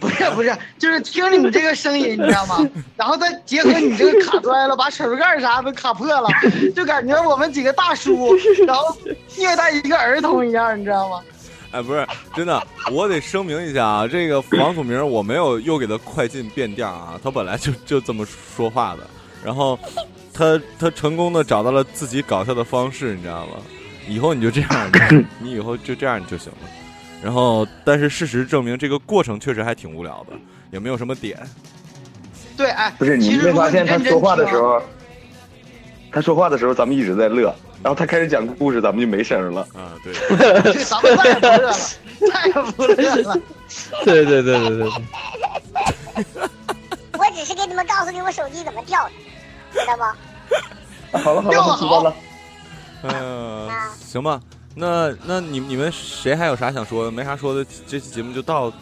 [0.00, 2.68] 不是不是，就是听你们这个声音，你知道吗？
[2.96, 6.28] 然后再结合你这个卡摔了，把手指盖啥都卡破了，
[6.74, 8.34] 就感觉我们几个大叔，
[8.66, 8.96] 然后
[9.36, 11.22] 虐待一个儿童一样，你知道吗？
[11.70, 19.06] 哎，不是，真的，我得声明一下啊，这个房祖名我没有又给他快进变调啊，他本来就就这么说话的，
[19.44, 19.78] 然后
[20.32, 23.52] 他他成功的找到了自己搞笑的方式，你知道吗？
[24.08, 24.90] 以后你就这样，
[25.38, 26.68] 你以后就这样就行了。
[27.22, 30.36] 然后，但是事实证明，这个过程确实还挺无聊的，
[30.72, 31.38] 也没有什么点。
[32.56, 34.82] 对，哎，不是你没发现他说话的时候，
[36.10, 39.62] 他说话的时候咱们一直在乐，然后他开始讲故事，咱们就没声 了。
[39.72, 40.12] 啊， 对，
[40.62, 41.76] 对，咱们再也不乐了，
[42.18, 43.40] 再也不乐了。
[44.04, 44.90] 对对对对对，
[47.18, 49.10] 我只是给你们告诉你我手机怎么掉的，
[49.72, 50.02] 知道不？
[50.02, 52.14] 啊好了好了，我知道了。
[53.02, 53.68] 嗯、
[53.98, 54.40] 行吧，
[54.74, 57.10] 那那你你们谁还有啥想说的？
[57.10, 58.72] 没啥说的，这期节目就到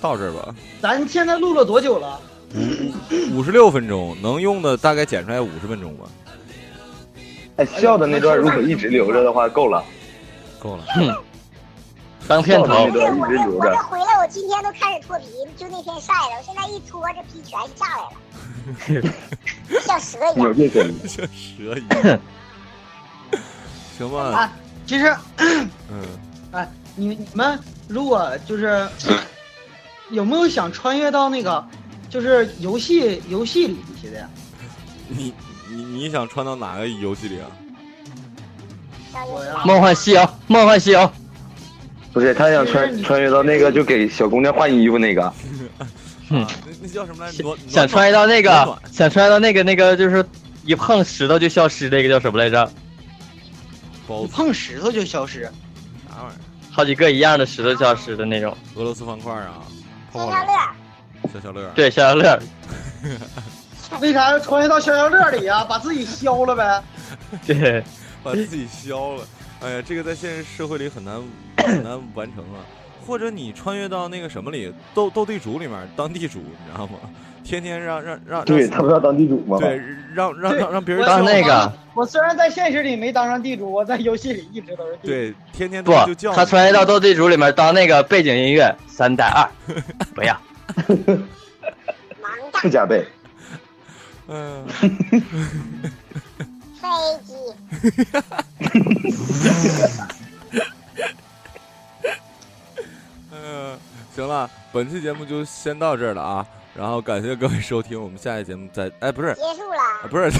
[0.00, 0.54] 到这儿吧。
[0.80, 2.20] 咱现在录了多久了？
[3.32, 6.04] 五十六分钟，能用的大概剪出来五十分钟吧。
[7.56, 9.82] 哎，笑的那段如果一直留着的话，够了。
[10.58, 10.84] 够了。
[12.28, 13.58] 当片头笑的那段一我这直留着。
[13.58, 18.02] 我这回来，我今天都开始脱皮，就那天晒的，我现在一脱，这皮全下来
[19.02, 19.12] 了，
[19.84, 20.54] 像蛇一样。
[21.08, 22.20] 像蛇一样。
[23.98, 24.52] 行吧，啊，
[24.86, 25.68] 其实，嗯，
[26.52, 27.58] 哎，你你们
[27.88, 28.88] 如果就是
[30.10, 31.64] 有没有想穿越到那个
[32.08, 34.28] 就是游戏游戏里去的呀？
[35.08, 35.34] 你
[35.68, 37.46] 你你想穿到哪个游戏里啊？
[39.64, 41.12] 梦幻西游，梦幻西游，
[42.12, 45.32] 不是他想穿穿越到那个就给小姑娘换衣服那个。
[46.30, 47.56] 嗯，那那叫什么来着？
[47.68, 50.24] 想穿越到那个，想穿越到那个那个就是
[50.64, 52.70] 一碰石头就消失，那个叫什么来着？
[54.08, 55.42] 包子碰石头就消失。
[56.08, 56.40] 啥玩意儿？
[56.70, 58.56] 好几个一样的石头消失的那种。
[58.76, 59.60] 俄罗斯方块啊，
[60.10, 60.54] 泡泡消消乐，
[61.34, 61.70] 消消乐。
[61.74, 62.38] 对，消消乐。
[64.00, 66.82] 为啥要穿越到消消乐里啊、把自己消了呗？
[67.46, 67.84] 对，
[68.22, 69.24] 把自己消了。
[69.62, 71.22] 哎呀，这个在现实社会里很难
[71.58, 72.60] 很难完成啊。
[73.06, 76.98] 或者你穿越到那个什么里，斗斗地主里面当地主，你知道吗？
[77.42, 79.58] 天天让让让对他不是要当地主吗？
[79.58, 79.80] 对
[80.14, 85.08] 让让让让别人当那个我虽然在现实里没当上地主，我在游戏里一直都是地主。
[85.08, 89.48] 对，天天不他就叫，他穿越到斗地主里面当那个背景音乐，三带二，
[90.14, 90.40] 不要。
[92.22, 93.04] 盲不加倍。
[94.28, 94.64] 嗯。
[96.82, 96.88] 飞
[97.24, 97.32] 机，
[103.30, 103.78] 嗯，
[104.14, 106.44] 行了，本期节目就先到这儿了啊。
[106.74, 109.78] 然后感谢各位收听，我们下期节目再哎不是结束了。
[110.02, 110.32] 啊不是，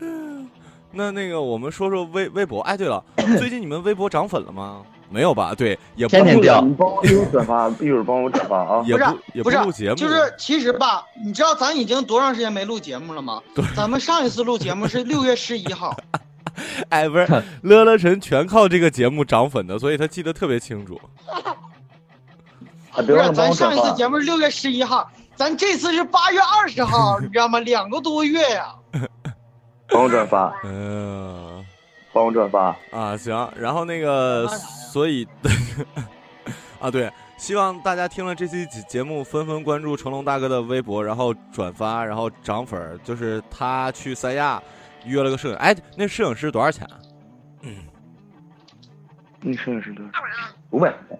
[0.92, 2.62] 那那个我们说说微微博。
[2.62, 3.04] 哎，对了，
[3.38, 4.86] 最近你们微博涨粉了吗？
[5.10, 5.54] 没有吧？
[5.54, 8.82] 对，也不天天掉你帮我一会儿转发，一会儿帮我转发 啊。
[8.86, 13.42] 也不是也不是录节目，就是其实吧，你知道咱已经多长时间没录节目了吗？
[13.76, 15.96] 咱们上一次录节目是六月十一号，
[16.90, 17.26] 哎不是
[17.62, 21.00] 乐乐晨全靠这个节目涨粉的，所以他记得特别清楚。
[22.92, 23.92] 啊，不是咱上一次。
[23.94, 27.60] 节目是六月十一号，咱这次是八月二十号， 你知道吗？
[27.60, 28.74] 两个多月呀、
[29.88, 31.64] 帮我转发，嗯
[32.12, 32.76] 帮我转发。
[32.90, 34.48] 啊行，然后那个
[34.90, 35.24] 所以
[36.80, 42.98] 啊对，希望大家听了这期节节目，纷纷关注成龙大哥的微博，然后转发，然后涨粉儿。
[43.04, 44.60] 就是他去三亚
[45.04, 46.84] 约了个摄影，哎，那摄影师多少钱
[47.62, 47.76] 嗯，
[49.40, 50.12] 那摄影师多少？
[50.70, 51.18] 五百块钱，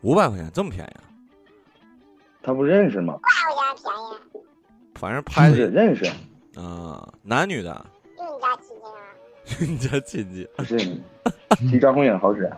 [0.00, 1.04] 五百块钱，这么便宜啊？
[2.42, 3.18] 他不认识吗？
[3.20, 3.84] 八块钱
[4.32, 4.46] 便宜，
[4.94, 6.04] 反正拍不是的认识，
[6.58, 7.86] 啊、男女的，
[9.44, 10.64] 就你家亲戚啊？
[10.64, 10.78] 你家亲戚。
[10.78, 11.00] 不是。
[11.70, 12.50] 提张宏远好使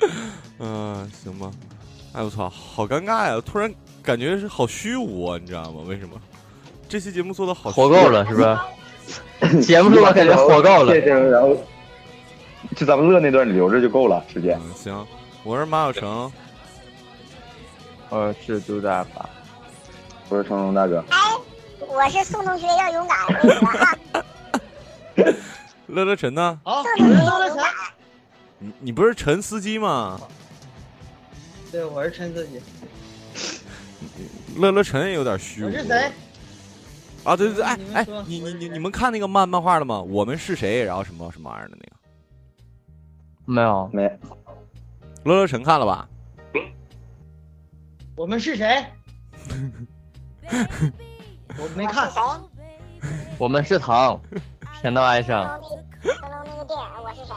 [0.00, 0.06] 啊。
[0.60, 1.50] 嗯、行吧。
[2.12, 3.40] 哎我操，好尴尬呀！
[3.44, 3.72] 突然
[4.02, 5.82] 感觉是好虚无啊，你知道吗？
[5.86, 6.20] 为什么？
[6.88, 8.66] 这期节目做的好虚火够了是吧？
[9.62, 11.02] 节目录完感觉火够了谢。
[11.02, 11.56] 谢，然后
[12.76, 14.58] 就咱们乐那段你留着就够了，时间。
[14.60, 15.06] 嗯，行，
[15.44, 16.32] 我是马小成，
[18.08, 19.28] 我是杜大发，
[20.28, 21.16] 我是成龙大哥，哎，
[21.86, 23.18] 我是 宋同学要勇敢，
[25.86, 26.58] 乐乐晨呢？
[26.64, 27.64] 好，宋同学我是乐乐晨要勇敢，，
[28.62, 30.20] 你你不是陈司机吗？
[31.72, 32.60] 对，我是陈司机，
[34.56, 35.66] 乐乐陈也有点虚无。
[35.66, 36.12] 我是谁？
[37.24, 37.34] 啊？
[37.34, 39.98] 对对对，哎哎你，你你你们看那个漫漫画了吗？
[40.02, 40.84] 我们是谁？
[40.84, 41.96] 然后什么什么玩意儿的那个？
[43.46, 44.02] 没有，没
[45.24, 46.06] 乐乐陈看了吧？
[48.14, 48.84] 我们是谁？
[51.56, 52.14] 我没看我是。
[53.00, 53.10] 谁？
[53.38, 54.20] 我们是糖，
[54.82, 55.58] 甜到爱上。
[56.02, 57.34] 成龙那个电影，我是谁？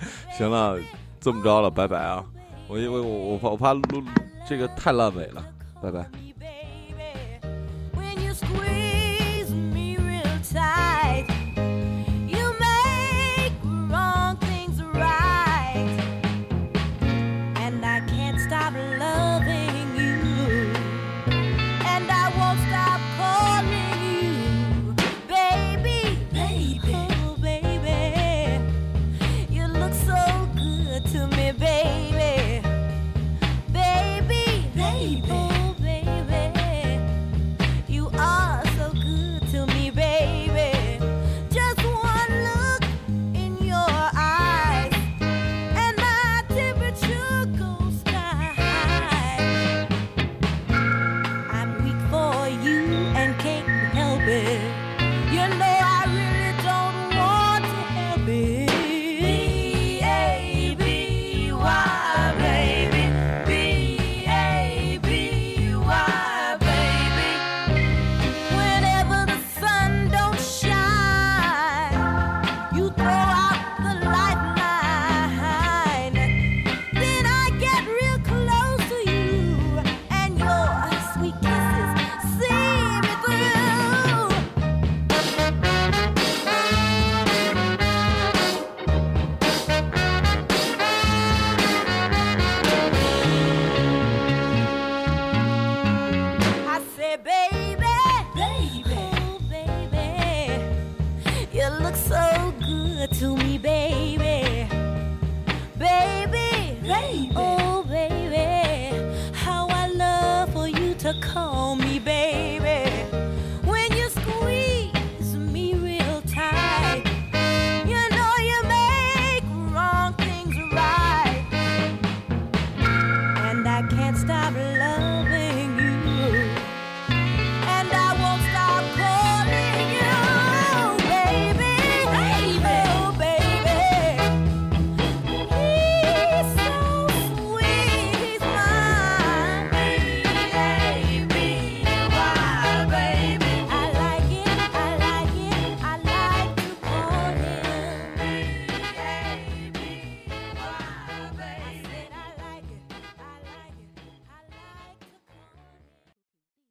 [0.36, 0.78] 行了
[1.20, 2.24] 这么着了拜拜啊。
[2.68, 4.02] 我因为我我怕我怕录
[4.48, 5.44] 这个太烂尾了
[5.80, 6.06] 拜拜。